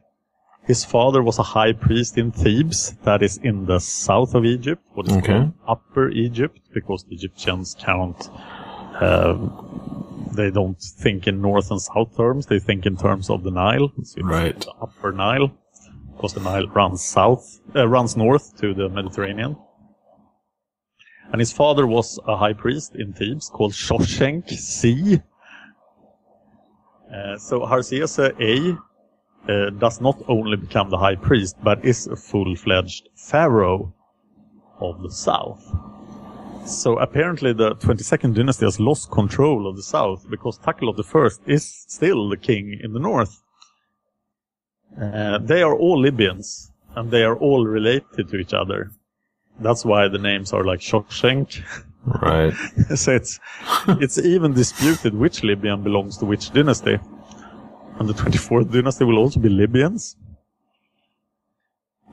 His 0.66 0.84
father 0.84 1.22
was 1.22 1.38
a 1.38 1.42
high 1.42 1.72
priest 1.72 2.18
in 2.18 2.30
Thebes, 2.30 2.94
that 3.02 3.22
is 3.22 3.38
in 3.38 3.66
the 3.66 3.80
south 3.80 4.34
of 4.34 4.44
Egypt, 4.44 4.82
what 4.94 5.06
is 5.06 5.16
Okay. 5.16 5.26
called 5.26 5.52
Upper 5.66 6.10
Egypt, 6.10 6.60
because 6.72 7.04
the 7.04 7.14
Egyptians 7.14 7.76
count, 7.80 8.30
uh, 9.00 9.36
they 10.32 10.50
don't 10.50 10.80
think 10.80 11.26
in 11.26 11.40
north 11.40 11.70
and 11.70 11.80
south 11.80 12.16
terms, 12.16 12.46
they 12.46 12.60
think 12.60 12.86
in 12.86 12.96
terms 12.96 13.30
of 13.30 13.42
the 13.42 13.50
Nile. 13.50 13.90
So 14.02 14.22
Right. 14.22 14.58
the 14.60 14.72
Upper 14.80 15.12
Nile, 15.12 15.50
because 16.14 16.34
the 16.34 16.40
Nile 16.40 16.68
runs 16.68 17.02
south, 17.02 17.60
uh, 17.74 17.88
runs 17.88 18.16
north 18.16 18.56
to 18.60 18.74
the 18.74 18.88
Mediterranean. 18.88 19.56
And 21.32 21.40
his 21.40 21.52
father 21.52 21.86
was 21.86 22.18
a 22.26 22.36
high 22.36 22.52
priest 22.52 22.94
in 22.96 23.12
Thebes 23.12 23.48
called 23.48 23.72
Shoshenq 23.72 24.50
C. 24.50 25.20
Uh, 27.12 27.36
so 27.38 27.60
Harsiese 27.60 28.18
A 28.40 28.78
uh, 29.48 29.70
does 29.70 30.00
not 30.00 30.20
only 30.28 30.56
become 30.56 30.90
the 30.90 30.98
high 30.98 31.16
priest, 31.16 31.56
but 31.62 31.84
is 31.84 32.06
a 32.06 32.16
full-fledged 32.16 33.08
pharaoh 33.14 33.92
of 34.80 35.02
the 35.02 35.10
south. 35.10 35.64
So 36.66 36.98
apparently 36.98 37.52
the 37.52 37.74
22nd 37.76 38.34
dynasty 38.34 38.64
has 38.64 38.78
lost 38.78 39.10
control 39.10 39.66
of 39.66 39.76
the 39.76 39.82
south 39.82 40.26
because 40.30 40.58
Takelot 40.58 41.00
I 41.14 41.50
is 41.52 41.84
still 41.88 42.28
the 42.28 42.36
king 42.36 42.78
in 42.82 42.92
the 42.92 43.00
north. 43.00 43.42
Uh, 45.00 45.38
they 45.38 45.62
are 45.62 45.76
all 45.76 46.00
Libyans, 46.00 46.72
and 46.96 47.10
they 47.10 47.22
are 47.22 47.36
all 47.36 47.64
related 47.66 48.28
to 48.28 48.36
each 48.36 48.52
other. 48.52 48.90
That's 49.60 49.84
why 49.84 50.08
the 50.08 50.18
names 50.18 50.52
are 50.52 50.64
like 50.64 50.80
Shoshenq. 50.80 51.62
Right. 52.04 52.52
so 52.94 53.12
it's 53.12 53.38
it's 53.88 54.18
even 54.18 54.54
disputed 54.54 55.14
which 55.14 55.42
Libyan 55.42 55.82
belongs 55.82 56.16
to 56.18 56.24
which 56.24 56.50
dynasty. 56.50 56.98
And 58.00 58.08
the 58.08 58.14
24th 58.14 58.72
dynasty 58.72 59.04
will 59.04 59.18
also 59.18 59.38
be 59.38 59.50
Libyans. 59.50 60.16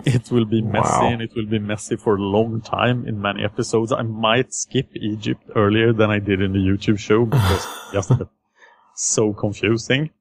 It 0.06 0.30
will 0.32 0.46
be 0.46 0.62
messy 0.62 0.90
Wow. 1.02 1.10
and 1.14 1.22
it 1.22 1.32
will 1.36 1.48
be 1.48 1.60
messy 1.60 1.96
for 1.96 2.18
a 2.18 2.22
long 2.22 2.62
time 2.62 3.06
in 3.08 3.20
many 3.22 3.44
episodes. 3.44 3.92
I 3.92 4.04
might 4.04 4.54
skip 4.54 4.90
Egypt 4.96 5.44
earlier 5.56 5.94
than 5.94 6.12
I 6.12 6.20
did 6.20 6.42
in 6.42 6.52
the 6.54 6.60
YouTube 6.60 7.00
show 7.00 7.26
because 7.26 7.66
just 7.94 8.12
so 8.96 9.34
confusing. 9.34 10.12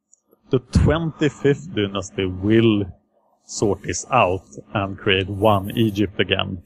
The 0.50 0.60
25th 0.60 1.74
dynasty 1.74 2.24
will 2.26 2.84
sort 3.44 3.82
this 3.82 4.06
out 4.10 4.46
and 4.72 4.96
create 4.96 5.28
one 5.28 5.70
Egypt 5.76 6.18
again. 6.20 6.62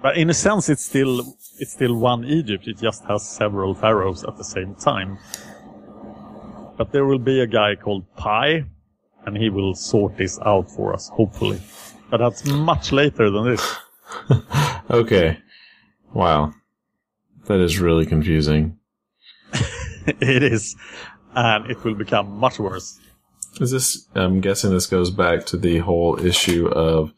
But 0.00 0.16
in 0.16 0.30
a 0.30 0.34
sense, 0.34 0.68
it's 0.68 0.84
still 0.84 1.36
it's 1.58 1.72
still 1.72 1.96
one 1.96 2.24
Egypt. 2.24 2.68
It 2.68 2.78
just 2.78 3.04
has 3.06 3.28
several 3.28 3.74
pharaohs 3.74 4.22
at 4.24 4.36
the 4.36 4.44
same 4.44 4.76
time. 4.76 5.18
But 6.76 6.92
there 6.92 7.06
will 7.06 7.18
be 7.18 7.40
a 7.40 7.46
guy 7.46 7.74
called 7.74 8.04
Pi, 8.16 8.64
and 9.24 9.36
he 9.36 9.48
will 9.48 9.74
sort 9.74 10.16
this 10.16 10.38
out 10.40 10.70
for 10.70 10.92
us, 10.92 11.08
hopefully. 11.08 11.60
But 12.10 12.18
that's 12.18 12.44
much 12.44 12.92
later 12.92 13.30
than 13.30 13.44
this. 13.50 13.76
Okay. 14.88 15.38
Wow. 16.14 16.54
That 17.46 17.60
is 17.60 17.80
really 17.80 18.06
confusing. 18.06 18.78
it 20.06 20.42
is, 20.42 20.76
and 21.34 21.68
it 21.68 21.82
will 21.82 21.94
become 21.94 22.30
much 22.30 22.58
worse. 22.60 22.98
Is 23.60 23.72
this? 23.72 24.06
I'm 24.14 24.40
guessing 24.40 24.70
this 24.70 24.86
goes 24.86 25.10
back 25.10 25.44
to 25.46 25.56
the 25.56 25.78
whole 25.78 26.24
issue 26.24 26.68
of 26.68 27.12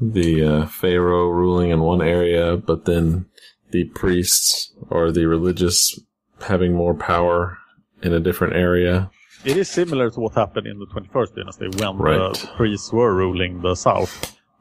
the 0.00 0.44
uh, 0.44 0.66
pharaoh 0.66 1.28
ruling 1.28 1.70
in 1.70 1.80
one 1.80 2.02
area, 2.02 2.56
but 2.56 2.84
then 2.84 3.26
the 3.70 3.84
priests 3.84 4.72
or 4.88 5.12
the 5.12 5.26
religious 5.26 5.98
having 6.40 6.72
more 6.72 6.94
power 6.94 7.58
in 8.04 8.12
a 8.12 8.20
different 8.20 8.54
area. 8.54 9.10
It 9.44 9.56
is 9.56 9.68
similar 9.68 10.10
to 10.10 10.20
what 10.20 10.34
happened 10.34 10.66
in 10.66 10.78
the 10.78 10.86
21st 10.86 11.34
dynasty 11.36 11.68
when 11.78 11.96
Right. 11.98 12.32
the 12.32 12.46
priests 12.56 12.92
were 12.92 13.14
ruling 13.14 13.60
the 13.60 13.74
south. 13.74 14.12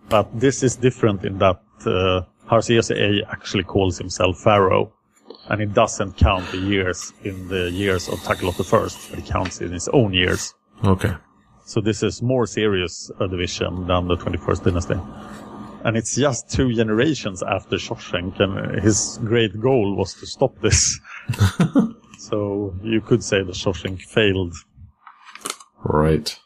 But 0.10 0.28
this 0.40 0.64
is 0.64 0.76
different 0.76 1.24
in 1.24 1.38
that 1.40 1.62
uh, 1.86 2.22
A 2.52 3.24
actually 3.32 3.64
calls 3.64 3.98
himself 3.98 4.40
pharaoh. 4.40 4.92
And 5.50 5.60
he 5.62 5.68
doesn't 5.68 6.18
count 6.18 6.46
the 6.52 6.58
years 6.58 7.14
in 7.24 7.48
the 7.48 7.70
years 7.72 8.08
of 8.10 8.20
Takelot 8.20 8.60
I, 8.62 9.10
but 9.10 9.20
he 9.20 9.30
counts 9.30 9.62
in 9.62 9.72
his 9.72 9.88
own 9.90 10.14
years. 10.14 10.54
Okay. 10.86 11.14
So 11.66 11.82
this 11.82 12.04
is 12.04 12.22
more 12.22 12.46
serious 12.46 13.12
a 13.20 13.28
division 13.28 13.88
than 13.88 14.08
the 14.08 14.18
21st 14.18 14.64
dynasty. 14.66 15.00
And 15.86 15.98
it's 15.98 16.16
just 16.16 16.50
two 16.50 16.74
generations 16.74 17.44
after 17.44 17.76
Shoshenq, 17.78 18.40
and 18.40 18.82
his 18.82 19.20
great 19.24 19.60
goal 19.60 19.96
was 19.96 20.14
to 20.16 20.26
stop 20.26 20.60
this. 20.62 21.00
so 22.28 22.74
you 22.84 23.02
could 23.02 23.24
say 23.24 23.44
the 23.44 23.52
Shoshenq 23.52 24.02
failed. 24.02 24.56
Right. 25.84 26.40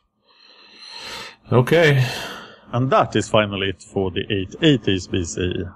Okay. 1.52 2.04
And 2.72 2.90
that 2.90 3.16
is 3.16 3.30
finally 3.30 3.70
it 3.70 3.82
for 3.82 4.12
the 4.12 4.26
880s 4.26 5.08
BCE. 5.10 5.74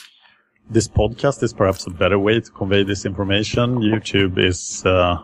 this 0.71 0.89
podcast 0.89 1.43
is 1.43 1.53
perhaps 1.53 1.87
a 1.87 1.91
better 1.91 2.19
way 2.19 2.41
to 2.41 2.51
convey 2.51 2.83
this 2.85 3.05
information. 3.05 3.77
YouTube 3.79 4.39
is, 4.39 4.85
uh, 4.87 5.19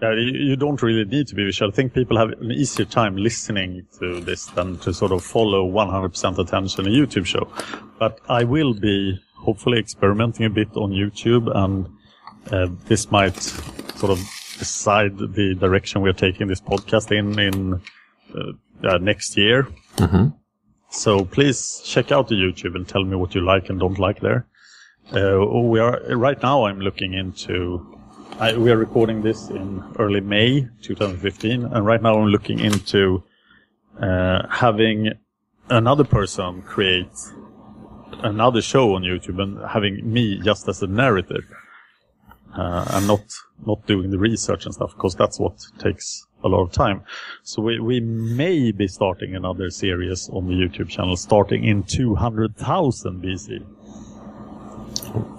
yeah, 0.00 0.12
you, 0.12 0.32
you 0.50 0.56
don't 0.56 0.80
really 0.82 1.04
need 1.04 1.26
to 1.28 1.34
be 1.34 1.44
visual. 1.44 1.70
I 1.70 1.74
think 1.74 1.92
people 1.92 2.16
have 2.16 2.30
an 2.30 2.50
easier 2.52 2.86
time 2.86 3.16
listening 3.16 3.86
to 3.98 4.20
this 4.20 4.46
than 4.46 4.78
to 4.78 4.94
sort 4.94 5.12
of 5.12 5.22
follow 5.24 5.68
100% 5.68 6.38
attention 6.38 6.86
a 6.86 6.90
YouTube 6.90 7.26
show. 7.26 7.48
But 7.98 8.20
I 8.28 8.44
will 8.44 8.72
be 8.72 9.20
hopefully 9.40 9.78
experimenting 9.78 10.46
a 10.46 10.50
bit 10.50 10.68
on 10.76 10.90
YouTube, 10.92 11.50
and 11.54 11.86
uh, 12.52 12.68
this 12.86 13.10
might 13.10 13.36
sort 14.00 14.12
of 14.12 14.18
decide 14.58 15.16
the 15.18 15.54
direction 15.58 16.02
we're 16.02 16.12
taking 16.12 16.46
this 16.48 16.60
podcast 16.60 17.10
in 17.10 17.38
in 17.38 17.80
uh, 18.34 18.88
uh, 18.88 18.98
next 18.98 19.36
year. 19.36 19.66
Mhm. 19.96 20.32
So 20.90 21.24
please 21.24 21.82
check 21.84 22.10
out 22.12 22.28
the 22.28 22.34
YouTube 22.34 22.74
and 22.74 22.86
tell 22.86 23.04
me 23.04 23.16
what 23.16 23.34
you 23.34 23.40
like 23.42 23.70
and 23.70 23.78
don't 23.78 23.98
like 23.98 24.20
there. 24.20 24.46
Uh, 25.12 25.44
we 25.74 25.78
are 25.80 26.00
right 26.16 26.40
now. 26.42 26.66
I'm 26.66 26.80
looking 26.80 27.14
into. 27.14 27.86
I, 28.38 28.56
we 28.56 28.70
are 28.72 28.76
recording 28.76 29.22
this 29.22 29.50
in 29.50 29.82
early 29.98 30.20
May 30.20 30.66
2015, 30.82 31.64
and 31.64 31.86
right 31.86 32.02
now 32.02 32.14
I'm 32.14 32.28
looking 32.28 32.58
into 32.60 33.22
uh, 34.00 34.46
having 34.48 35.12
another 35.68 36.04
person 36.04 36.62
create 36.62 37.12
another 38.22 38.62
show 38.62 38.94
on 38.94 39.02
YouTube 39.02 39.40
and 39.42 39.58
having 39.68 40.12
me 40.12 40.38
just 40.38 40.68
as 40.68 40.82
a 40.82 40.86
narrator, 40.86 41.42
uh, 42.56 42.84
and 42.90 43.06
not 43.06 43.22
not 43.66 43.86
doing 43.86 44.10
the 44.10 44.18
research 44.18 44.64
and 44.64 44.74
stuff, 44.74 44.92
because 44.94 45.14
that's 45.14 45.38
what 45.38 45.54
takes 45.78 46.26
a 46.42 46.48
lot 46.48 46.62
of 46.62 46.72
time. 46.72 47.02
So 47.42 47.62
we 47.62 47.80
we 47.80 48.00
may 48.00 48.72
be 48.72 48.88
starting 48.88 49.34
another 49.34 49.70
series 49.70 50.28
on 50.30 50.46
the 50.46 50.54
YouTube 50.54 50.88
channel, 50.88 51.16
starting 51.16 51.64
in 51.64 51.82
200,000 51.82 53.22
BC. 53.22 53.64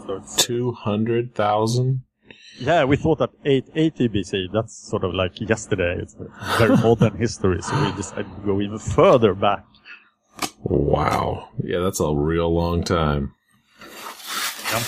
So 0.06 0.16
it's 0.16 0.46
200,000? 0.46 2.02
yeah, 2.62 2.84
we 2.84 2.96
thought 2.96 3.18
that 3.20 3.32
880 3.44 4.10
BC, 4.10 4.54
that's 4.54 4.76
sort 4.76 5.04
of 5.04 5.14
like 5.14 5.40
yesterday. 5.42 5.98
It's 6.00 6.16
very 6.58 6.78
modern 6.78 7.18
history, 7.18 7.62
so 7.62 7.84
we 7.84 7.92
decided 7.94 8.28
to 8.36 8.42
go 8.46 8.62
even 8.62 8.78
further 8.78 9.34
back. 9.34 9.66
Wow. 10.64 11.50
Yeah, 11.64 11.80
that's 11.80 12.00
a 12.00 12.14
real 12.14 12.54
long 12.54 12.84
time. 12.84 13.34
Yeah. 14.72 14.80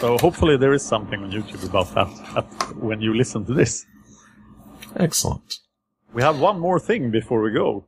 So 0.00 0.18
hopefully 0.18 0.56
there 0.56 0.74
is 0.74 0.84
something 0.84 1.22
on 1.22 1.30
YouTube 1.32 1.64
about 1.64 1.94
that 1.94 2.08
at, 2.36 2.76
when 2.76 3.00
you 3.00 3.14
listen 3.14 3.44
to 3.46 3.54
this. 3.54 3.86
Excellent. 4.96 5.60
We 6.12 6.22
have 6.22 6.38
one 6.38 6.60
more 6.60 6.78
thing 6.78 7.10
before 7.10 7.40
we 7.42 7.52
go. 7.52 7.86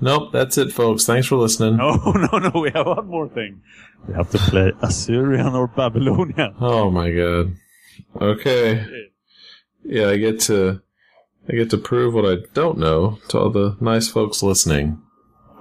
Nope, 0.00 0.30
that's 0.32 0.56
it, 0.58 0.72
folks. 0.72 1.04
Thanks 1.06 1.26
for 1.26 1.36
listening. 1.36 1.76
No, 1.76 1.96
no, 2.32 2.38
no. 2.38 2.60
We 2.60 2.70
have 2.70 2.86
one 2.86 3.08
more 3.08 3.28
thing. 3.28 3.62
We 4.06 4.14
have 4.14 4.30
to 4.30 4.38
play 4.38 4.72
Assyrian 4.82 5.54
or 5.54 5.66
Babylonian. 5.66 6.54
Oh 6.60 6.90
my 6.90 7.10
god. 7.10 7.56
Okay. 8.20 8.84
Yeah, 9.84 10.10
I 10.10 10.16
get 10.18 10.40
to 10.42 10.82
I 11.48 11.54
get 11.54 11.70
to 11.70 11.78
prove 11.78 12.14
what 12.14 12.30
I 12.30 12.44
don't 12.52 12.78
know 12.78 13.18
to 13.28 13.38
all 13.38 13.50
the 13.50 13.76
nice 13.80 14.08
folks 14.08 14.42
listening. 14.42 15.02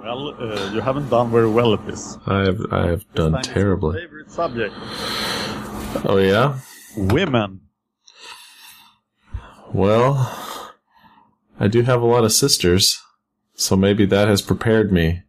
Well, 0.08 0.36
uh, 0.41 0.72
you 0.74 0.80
haven't 0.80 1.10
done 1.10 1.32
very 1.32 1.49
well 1.49 1.74
at 1.74 1.86
this. 1.86 2.18
I 2.26 2.39
have 2.47 2.60
I 2.72 2.88
have 2.88 2.99
This 2.99 3.16
done 3.16 3.32
time 3.34 3.39
it's 3.41 3.47
your 3.49 3.55
terribly. 3.55 3.99
Favorite 4.01 4.32
subject: 4.32 4.74
Oh 6.05 6.18
yeah? 6.18 6.60
women. 6.95 7.62
Well, 9.74 10.14
I 11.60 11.68
do 11.68 11.82
have 11.82 12.01
a 12.01 12.05
lot 12.05 12.24
of 12.24 12.32
sisters, 12.32 13.01
so 13.53 13.76
maybe 13.76 14.05
that 14.05 14.28
has 14.28 14.41
prepared 14.41 14.91
me 14.91 15.24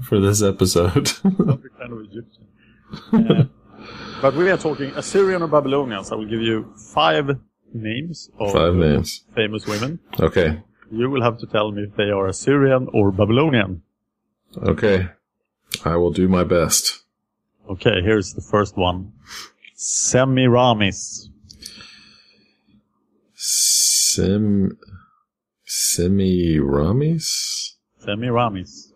for 0.00 0.18
this 0.20 0.42
episode. 0.42 1.12
Kind 1.22 1.92
of 1.92 2.00
Egyptian. 2.08 2.46
Uh, 3.12 3.44
but 4.22 4.34
we 4.34 4.50
are 4.50 4.56
talking 4.56 4.90
Assyrian 4.96 5.42
or 5.42 5.48
Babylonians. 5.48 6.10
I 6.12 6.14
will 6.14 6.26
give 6.28 6.40
you 6.40 6.72
five 6.94 7.38
names 7.74 8.30
of 8.38 8.52
Five 8.52 8.74
names. 8.74 9.24
famous 9.34 9.66
women. 9.66 9.98
Okay. 10.18 10.62
You 10.92 11.08
will 11.08 11.22
have 11.22 11.38
to 11.38 11.46
tell 11.46 11.72
me 11.72 11.84
if 11.84 11.96
they 11.96 12.10
are 12.10 12.28
Assyrian 12.28 12.86
or 12.92 13.12
Babylonian. 13.12 13.80
Okay. 14.58 15.08
I 15.86 15.96
will 15.96 16.12
do 16.12 16.28
my 16.28 16.44
best. 16.44 17.04
Okay, 17.70 18.02
here's 18.02 18.34
the 18.34 18.42
first 18.42 18.76
one. 18.76 19.12
Semiramis. 19.74 21.30
Sim 23.34 24.76
Semiramis? 25.64 27.76
Semiramis. 27.98 28.92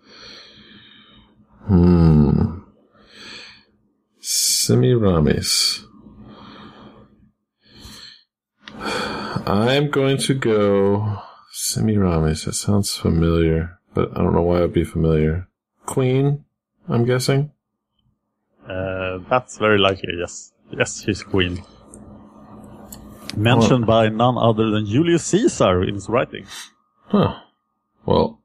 Hmm. 1.65 2.59
Semiramis. 4.21 5.87
I'm 9.47 9.91
going 9.91 10.19
to 10.19 10.35
go 10.35 11.23
Semiramis. 11.77 12.45
That 12.45 12.55
sounds 12.55 12.97
familiar, 12.97 13.79
but 13.93 14.11
I 14.17 14.23
don't 14.23 14.33
know 14.33 14.43
why 14.43 14.59
it 14.59 14.61
would 14.63 14.73
be 14.73 14.85
familiar. 14.85 15.47
Queen, 15.85 16.45
I'm 16.89 17.05
guessing. 17.05 17.53
Uh, 18.67 19.19
that's 19.29 19.59
very 19.59 19.79
likely, 19.79 20.15
yes. 20.19 20.53
Yes, 20.71 21.03
she's 21.05 21.23
queen. 21.23 21.63
Mentioned 23.37 23.87
by 23.87 24.09
none 24.09 24.39
other 24.39 24.71
than 24.71 24.87
Julius 24.87 25.25
Caesar 25.27 25.83
in 25.85 25.95
his 25.95 26.09
writing. 26.09 26.47
Huh. 27.09 27.41
Well, 28.07 28.41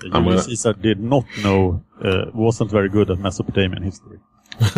Julius 0.00 0.12
gonna- 0.12 0.42
Caesar 0.42 0.72
did 0.74 1.00
not 1.00 1.24
know, 1.42 1.82
uh, 2.02 2.26
wasn't 2.34 2.70
very 2.70 2.90
good 2.90 3.10
at 3.10 3.18
Mesopotamian 3.18 3.82
history. 3.82 4.18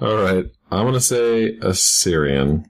all 0.00 0.16
right. 0.16 0.44
I'm 0.70 0.82
going 0.84 0.94
to 0.94 1.00
say 1.00 1.56
Assyrian. 1.62 2.66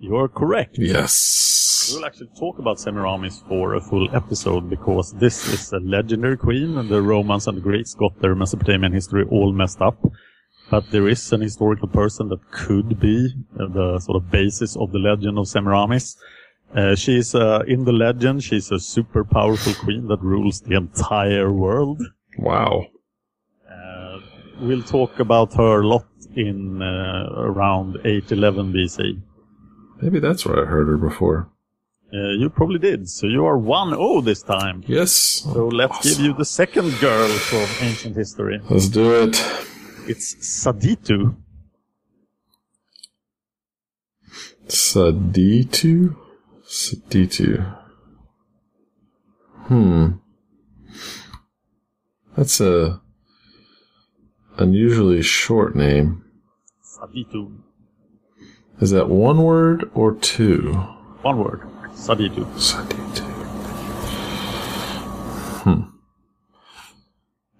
You're 0.00 0.28
correct. 0.28 0.78
Yes. 0.78 1.92
We'll 1.92 2.06
actually 2.06 2.30
talk 2.38 2.58
about 2.58 2.80
Semiramis 2.80 3.42
for 3.46 3.74
a 3.74 3.80
full 3.82 4.08
episode 4.16 4.70
because 4.70 5.12
this 5.12 5.46
is 5.52 5.72
a 5.74 5.78
legendary 5.80 6.38
queen 6.38 6.78
and 6.78 6.88
the 6.88 7.02
Romans 7.02 7.46
and 7.46 7.58
the 7.58 7.60
Greeks 7.60 7.92
got 7.92 8.18
their 8.20 8.34
Mesopotamian 8.34 8.92
history 8.92 9.24
all 9.30 9.52
messed 9.52 9.82
up. 9.82 9.98
But 10.70 10.90
there 10.90 11.06
is 11.06 11.32
an 11.34 11.42
historical 11.42 11.86
person 11.88 12.30
that 12.30 12.50
could 12.50 12.98
be 12.98 13.28
uh, 13.58 13.66
the 13.66 13.98
sort 13.98 14.16
of 14.16 14.30
basis 14.30 14.74
of 14.74 14.90
the 14.92 14.98
legend 14.98 15.38
of 15.38 15.48
Semiramis. 15.48 16.16
Uh, 16.74 16.94
she's, 16.94 17.34
uh, 17.34 17.62
in 17.66 17.84
the 17.84 17.92
legend, 17.92 18.42
she's 18.42 18.70
a 18.70 18.78
super 18.78 19.24
powerful 19.24 19.74
queen 19.74 20.06
that 20.08 20.22
rules 20.22 20.62
the 20.62 20.76
entire 20.76 21.52
world. 21.52 22.00
Wow. 22.38 22.86
Uh, 23.70 24.20
we'll 24.60 24.82
talk 24.82 25.18
about 25.18 25.52
her 25.54 25.82
a 25.82 25.86
lot 25.86 26.06
in 26.36 26.80
uh, 26.80 27.28
around 27.36 27.98
811 28.04 28.72
BC. 28.72 29.20
Maybe 30.02 30.18
that's 30.18 30.46
where 30.46 30.62
I 30.62 30.66
heard 30.66 30.88
her 30.88 30.96
before. 30.96 31.50
Uh, 32.12 32.30
you 32.30 32.50
probably 32.50 32.78
did, 32.78 33.08
so 33.08 33.26
you 33.26 33.44
are 33.44 33.56
1-0 33.56 34.24
this 34.24 34.42
time. 34.42 34.82
Yes. 34.86 35.12
So 35.12 35.68
let's 35.68 36.02
give 36.02 36.24
you 36.24 36.34
the 36.34 36.44
second 36.44 36.98
girl 36.98 37.28
from 37.28 37.86
ancient 37.86 38.16
history. 38.16 38.60
Let's 38.68 38.88
do 38.88 39.22
it. 39.22 39.36
It's 40.08 40.34
Saditu. 40.36 41.36
Saditu? 44.66 46.16
Saditu. 46.64 47.76
Hmm. 49.66 50.08
That's 52.36 52.60
a 52.60 53.00
unusually 54.58 55.22
short 55.22 55.76
name. 55.76 56.24
Saditu. 56.82 57.56
Is 58.80 58.90
that 58.92 59.08
one 59.08 59.42
word 59.42 59.90
or 59.94 60.14
two? 60.14 60.72
One 61.22 61.38
word. 61.38 61.60
Saditu. 61.92 62.46
Saditu. 62.54 63.20
Hmm. 65.62 65.82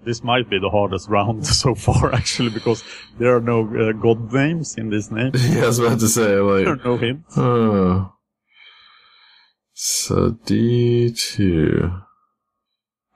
This 0.03 0.25
might 0.25 0.49
be 0.49 0.59
the 0.59 0.71
hardest 0.71 1.11
round 1.11 1.47
so 1.47 1.75
far, 1.75 2.15
actually, 2.15 2.49
because 2.51 2.83
there 3.19 3.37
are 3.37 3.41
no 3.41 3.67
uh, 3.67 3.93
god 3.93 4.33
names 4.33 4.77
in 4.79 4.89
this 4.89 5.11
name. 5.11 5.33
Yeah, 5.35 5.65
I 5.65 5.67
was 5.67 5.79
about 5.79 6.01
to 6.01 6.09
say, 6.09 6.23
There 6.25 6.43
are 6.49 6.77
like, 6.77 6.85
no 6.85 6.97
hints. 6.97 7.35
oh. 7.37 8.15
Saditu. 9.77 12.03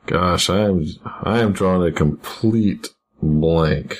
Gosh, 0.06 0.50
I 0.50 0.58
am, 0.60 0.84
I 1.22 1.38
am 1.40 1.52
drawing 1.52 1.88
a 1.88 1.92
complete 1.92 2.88
blank. 3.22 3.96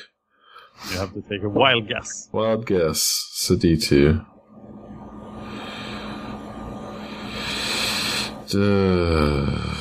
You 0.90 0.98
have 0.98 1.12
to 1.14 1.22
take 1.22 1.42
a 1.42 1.48
wild 1.48 1.88
guess. 1.88 2.28
Wild 2.32 2.66
guess, 2.66 3.30
Saditu. 3.34 4.24
Duh. 8.48 9.74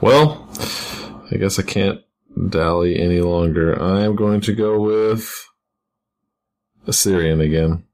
Well, 0.00 0.48
I 1.30 1.36
guess 1.36 1.58
I 1.58 1.62
can't 1.62 2.00
dally 2.48 2.98
any 2.98 3.20
longer. 3.20 3.80
I 3.80 4.02
am 4.02 4.16
going 4.16 4.40
to 4.42 4.54
go 4.54 4.80
with 4.80 5.48
Assyrian 6.86 7.40
again. 7.40 7.84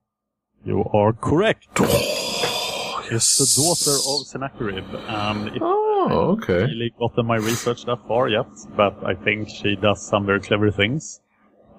You 0.65 0.85
are 0.93 1.13
correct. 1.13 1.67
Oh, 1.79 3.07
it's 3.11 3.37
the 3.39 3.63
daughter 3.63 3.97
of 3.97 4.27
Sennacherib, 4.27 4.95
um, 5.09 5.47
and 5.47 5.57
it 5.57 5.63
Oh, 5.63 5.94
okay. 6.11 6.65
really 6.65 6.93
gotten 6.99 7.27
my 7.27 7.37
research 7.37 7.85
that 7.87 7.99
far 8.09 8.29
yet, 8.29 8.47
but 8.77 9.03
I 9.05 9.15
think 9.15 9.49
she 9.49 9.77
does 9.77 10.07
some 10.07 10.27
very 10.27 10.41
clever 10.41 10.71
things 10.71 11.21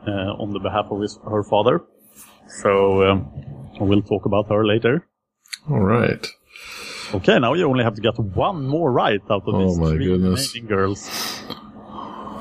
uh, 0.07 0.11
on 0.41 0.51
the 0.53 0.59
behalf 0.59 0.85
of 0.91 1.01
his, 1.01 1.17
her 1.29 1.43
father. 1.43 1.81
So 2.61 3.03
um, 3.09 3.31
we'll 3.79 4.01
talk 4.01 4.25
about 4.25 4.47
her 4.49 4.65
later. 4.65 5.07
All 5.69 5.79
right. 5.81 6.25
Okay, 7.13 7.39
now 7.39 7.53
you 7.53 7.67
only 7.67 7.83
have 7.83 7.95
to 7.95 8.01
get 8.01 8.17
one 8.19 8.67
more 8.67 8.91
right 8.91 9.21
out 9.29 9.43
of 9.47 9.53
Oh 9.55 9.67
these 9.67 9.77
my 9.79 9.89
three 9.91 10.05
goodness. 10.05 10.53
remaining 10.53 10.69
girls. 10.69 11.09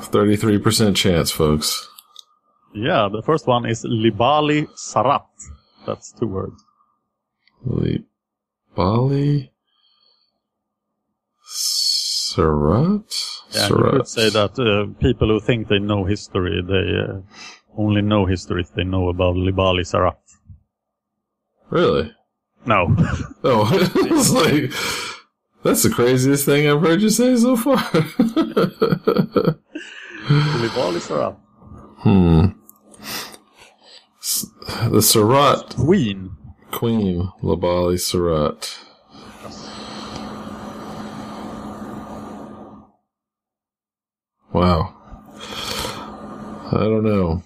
33% 0.00 0.96
chance, 0.96 1.30
folks. 1.30 1.88
Yeah, 2.74 3.08
the 3.10 3.22
first 3.22 3.46
one 3.46 3.66
is 3.66 3.84
Libali 3.84 4.66
Sarat. 4.76 5.24
That's 5.86 6.12
two 6.12 6.26
words. 6.26 6.62
Le- 7.64 7.98
Surat? 12.34 13.02
Yeah, 13.54 13.62
you 13.62 13.68
Surat. 13.68 13.92
could 13.92 14.08
say 14.08 14.30
that 14.30 14.58
uh, 14.58 14.86
people 15.00 15.28
who 15.28 15.40
think 15.40 15.68
they 15.68 15.78
know 15.78 16.04
history, 16.04 16.62
they 16.66 16.86
uh, 17.12 17.20
only 17.76 18.02
know 18.02 18.26
history 18.26 18.62
if 18.62 18.72
they 18.74 18.84
know 18.84 19.08
about 19.08 19.36
Libali 19.36 19.84
Sarat. 19.84 20.16
Really? 21.70 22.12
No. 22.66 22.94
Oh, 23.46 23.68
it's 24.10 24.30
like 24.32 24.72
that's 25.62 25.82
the 25.82 25.90
craziest 25.90 26.46
thing 26.46 26.66
I've 26.68 26.80
heard 26.80 27.02
you 27.02 27.10
say 27.10 27.36
so 27.36 27.56
far. 27.56 27.76
Libali 30.62 31.00
Sarat. 31.00 31.36
hmm. 31.98 32.46
S- 34.20 34.46
The 34.90 35.02
Surat 35.02 35.74
Queen. 35.76 36.30
Queen 36.70 37.28
Labali 37.42 38.00
Surat. 38.00 38.78
Wow. 44.54 44.94
I 46.72 46.78
don't 46.84 47.02
know. 47.02 47.42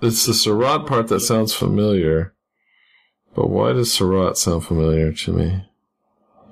It's 0.00 0.24
the 0.24 0.32
Surat 0.32 0.86
part 0.86 1.08
that 1.08 1.20
sounds 1.20 1.52
familiar. 1.54 2.34
But 3.34 3.50
why 3.50 3.74
does 3.74 3.92
Surat 3.92 4.38
sound 4.38 4.64
familiar 4.64 5.12
to 5.12 5.32
me? 5.32 5.62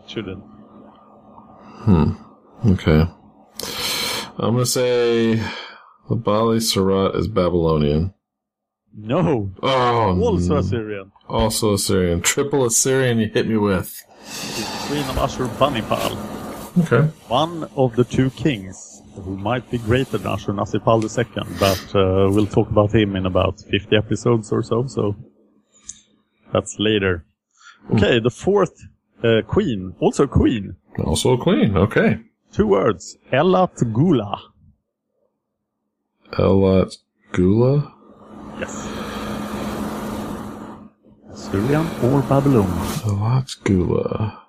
It 0.04 0.10
shouldn't. 0.10 0.44
Hmm. 0.44 2.12
Okay. 2.66 3.08
I'm 4.38 4.52
gonna 4.52 4.66
say 4.66 5.36
The 6.10 6.16
Bali 6.16 6.60
Surat 6.60 7.14
is 7.14 7.26
Babylonian. 7.26 8.12
No. 8.94 9.50
Oh, 9.62 10.20
Also 10.20 10.56
Assyrian. 10.56 11.10
Also 11.28 11.72
Assyrian. 11.74 12.20
Triple 12.20 12.66
Assyrian 12.66 13.18
you 13.18 13.28
hit 13.28 13.48
me 13.48 13.56
with. 13.56 14.02
Queen 14.88 15.04
of 15.04 15.18
Ashur-banipal. 15.18 16.25
Okay. 16.78 17.08
One 17.28 17.64
of 17.76 17.96
the 17.96 18.04
two 18.04 18.30
kings 18.30 19.02
who 19.14 19.36
might 19.36 19.70
be 19.70 19.78
greater 19.78 20.18
than 20.18 20.30
Ashur-nasirpal 20.30 21.00
II, 21.04 21.56
but 21.58 21.94
uh, 21.94 22.30
we'll 22.30 22.46
talk 22.46 22.68
about 22.70 22.94
him 22.94 23.16
in 23.16 23.24
about 23.24 23.60
50 23.60 23.96
episodes 23.96 24.52
or 24.52 24.62
so, 24.62 24.86
so 24.86 25.16
that's 26.52 26.76
later. 26.78 27.24
Okay, 27.94 28.18
the 28.20 28.30
fourth 28.30 28.74
uh, 29.24 29.40
queen, 29.46 29.94
also 30.00 30.26
queen, 30.26 30.76
Also 30.98 31.32
a 31.32 31.38
queen. 31.38 31.76
Okay. 31.76 32.20
two 32.52 32.66
words, 32.66 33.16
Elat 33.32 33.92
Gula. 33.92 34.38
Elat 36.32 36.96
Gula. 37.32 37.92
Yes. 38.60 38.86
Assyrian 41.32 41.86
or 42.02 42.22
Babylonian? 42.22 42.76
Elat 43.04 43.62
Gula. 43.64 44.45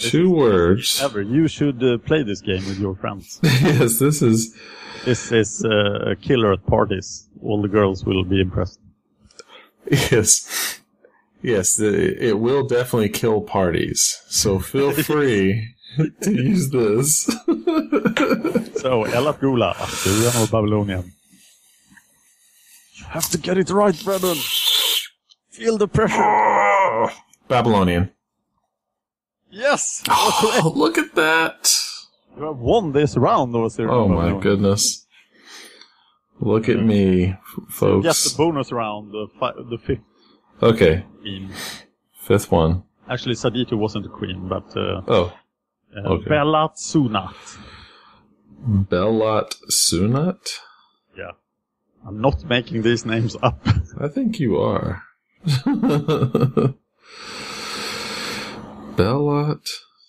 Two 0.00 0.30
words. 0.30 1.00
Ever, 1.02 1.20
you 1.22 1.46
should 1.48 1.82
uh, 1.82 1.98
play 1.98 2.22
this 2.22 2.40
game 2.40 2.64
with 2.66 2.78
your 2.78 2.96
friends. 2.96 3.38
yes, 3.42 3.98
this 3.98 4.22
is. 4.22 4.56
This 5.04 5.32
is 5.32 5.64
uh, 5.64 6.10
a 6.10 6.16
killer 6.16 6.52
at 6.52 6.66
parties. 6.66 7.26
All 7.42 7.62
the 7.62 7.68
girls 7.68 8.04
will 8.04 8.22
be 8.24 8.40
impressed. 8.40 8.78
Yes. 9.90 10.78
Yes, 11.42 11.76
the, 11.76 12.22
it 12.22 12.38
will 12.38 12.66
definitely 12.66 13.08
kill 13.08 13.40
parties. 13.40 14.22
So 14.28 14.58
feel 14.58 14.92
free 15.10 15.74
to 16.22 16.32
use 16.32 16.70
this. 16.70 17.30
So, 18.80 19.04
Elat 19.04 19.40
Gula, 19.40 19.76
Assyrian 19.78 20.34
or 20.36 20.46
Babylonian? 20.46 21.12
You 22.94 23.04
have 23.08 23.28
to 23.28 23.36
get 23.36 23.58
it 23.58 23.68
right, 23.68 23.94
Brennan. 24.02 24.38
Feel 25.50 25.76
the 25.76 25.86
pressure. 25.86 27.12
Babylonian. 27.46 28.10
Yes! 29.50 30.02
you 30.06 30.12
are 30.12 30.32
correct. 30.40 30.64
Oh, 30.64 30.72
look 30.76 30.98
at 30.98 31.14
that. 31.14 31.74
You 32.36 32.44
have 32.44 32.58
won 32.58 32.92
this 32.92 33.16
round, 33.16 33.54
or 33.54 33.66
Assyrian 33.66 33.90
Oh 33.94 34.02
or 34.04 34.08
my 34.08 34.14
Babylonian. 34.14 34.40
goodness. 34.40 35.06
Look 36.40 36.68
at 36.68 36.78
me, 36.82 37.34
f- 37.72 37.82
Yes, 38.02 38.24
the 38.32 38.36
bonus 38.38 38.72
round, 38.72 39.12
the, 39.12 39.26
fi- 39.38 39.52
the 39.68 39.76
fifth 39.78 40.00
Okay, 40.62 41.04
queen. 41.20 41.50
fifth 42.22 42.50
one. 42.50 42.84
Actually, 43.10 43.34
Saditu 43.34 43.74
wasn't 43.74 44.06
a 44.06 44.08
queen, 44.08 44.48
but 44.48 44.64
uh, 44.76 45.02
Oh, 45.08 45.32
uh, 45.96 46.00
okay. 46.12 46.28
Belat 46.30 46.76
Sunat. 46.76 47.34
Belat 48.66 49.54
Sunat? 49.70 50.48
Yeah. 51.16 51.32
I'm 52.06 52.20
not 52.20 52.44
making 52.44 52.82
these 52.82 53.04
names 53.04 53.36
up. 53.42 53.60
I 54.00 54.08
think 54.08 54.38
you 54.40 54.56
are. 54.58 55.02
Belat 59.00 59.64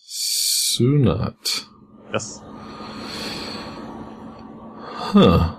Sunat. 0.05 1.65
yes. 2.11 2.41
Huh. 4.83 5.55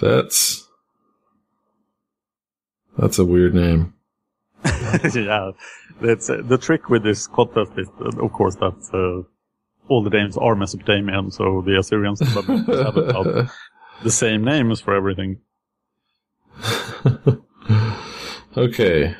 That's. 0.00 0.66
That's 2.98 3.20
a 3.20 3.24
weird 3.24 3.54
name. 3.54 3.94
yeah. 5.14 5.52
That's, 6.00 6.28
uh, 6.28 6.42
the 6.42 6.58
trick 6.58 6.90
with 6.90 7.04
this 7.04 7.28
contest 7.28 7.70
is, 7.76 7.88
uh, 8.00 8.24
of 8.24 8.32
course, 8.32 8.56
that 8.56 8.74
uh, 8.92 9.22
all 9.88 10.02
the 10.02 10.10
names 10.10 10.36
are 10.36 10.56
Mesopotamian, 10.56 11.30
so 11.30 11.62
the 11.64 11.78
Assyrians 11.78 12.22
and 12.22 12.34
Babylonians 12.34 12.66
have 12.86 12.96
about 12.96 13.50
the 14.02 14.10
same 14.10 14.42
names 14.42 14.80
for 14.80 14.96
everything. 14.96 15.38
Okay. 18.58 19.14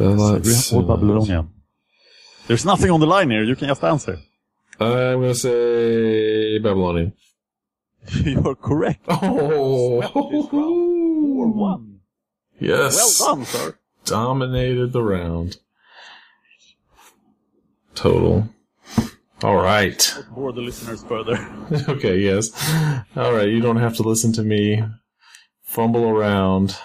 Belat 0.00 0.40
Assyrian 0.40 0.56
or 0.72 0.82
Sunat. 0.82 0.88
Babylonian. 0.88 1.50
There's 2.46 2.64
nothing 2.64 2.90
on 2.90 3.00
the 3.00 3.06
line 3.06 3.30
here, 3.30 3.44
you 3.44 3.54
can 3.54 3.68
just 3.68 3.84
answer. 3.84 4.18
Uh, 4.80 5.12
I'm 5.12 5.20
gonna 5.20 5.34
say 5.34 6.58
Babylonian. 6.58 7.12
You're 8.24 8.54
correct. 8.54 9.04
Oh, 9.08 10.00
round. 10.00 10.12
4-1. 10.14 11.98
yes. 12.58 13.20
Well 13.20 13.36
done, 13.36 13.44
sir. 13.44 13.78
Dominated 14.06 14.92
the 14.92 15.02
round. 15.02 15.58
Total. 17.94 18.48
All 19.42 19.56
right. 19.56 20.16
Bore 20.34 20.52
the 20.52 20.62
listeners 20.62 21.04
further. 21.04 21.36
okay, 21.88 22.18
yes. 22.18 22.50
All 23.16 23.32
right, 23.32 23.48
you 23.48 23.60
don't 23.60 23.76
have 23.76 23.96
to 23.96 24.02
listen 24.02 24.32
to 24.34 24.42
me 24.42 24.82
fumble 25.62 26.08
around 26.08 26.76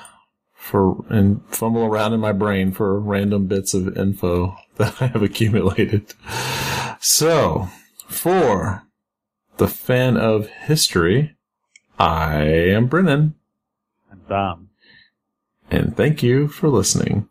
for 0.65 1.05
and 1.09 1.41
fumble 1.47 1.83
around 1.85 2.13
in 2.13 2.19
my 2.19 2.31
brain 2.31 2.71
for 2.71 2.99
random 2.99 3.45
bits 3.47 3.73
of 3.73 3.95
info 3.97 4.55
that 4.77 5.01
I 5.01 5.07
have 5.07 5.21
accumulated. 5.23 6.13
So, 6.99 7.69
for 8.07 8.83
the 9.57 9.67
fan 9.67 10.17
of 10.17 10.47
history, 10.47 11.35
I 11.99 12.37
am 12.43 12.87
Brennan, 12.87 13.35
And 14.11 14.27
damn. 14.27 14.69
and 15.69 15.95
thank 15.95 16.21
you 16.23 16.47
for 16.47 16.67
listening. 16.67 17.27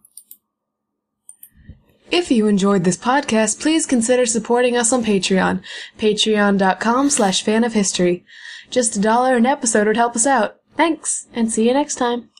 If 2.11 2.31
you 2.31 2.47
enjoyed 2.47 2.85
this 2.85 2.97
podcast, 2.97 3.61
please 3.61 3.87
consider 3.87 4.25
supporting 4.27 4.77
us 4.77 4.93
on 4.93 5.03
Patreon. 5.05 5.63
Patreon.com 5.99 7.11
slash 7.11 7.43
fan 7.43 7.65
of 7.65 7.73
history. 7.73 8.25
Just 8.71 8.95
a 8.97 9.01
dollar 9.01 9.37
an 9.37 9.47
episode 9.47 9.87
would 9.89 9.97
help 9.97 10.15
us 10.15 10.27
out. 10.27 10.61
Thanks, 10.77 11.27
and 11.35 11.51
see 11.53 11.67
you 11.67 11.75
next 11.75 11.97
time. 11.97 12.31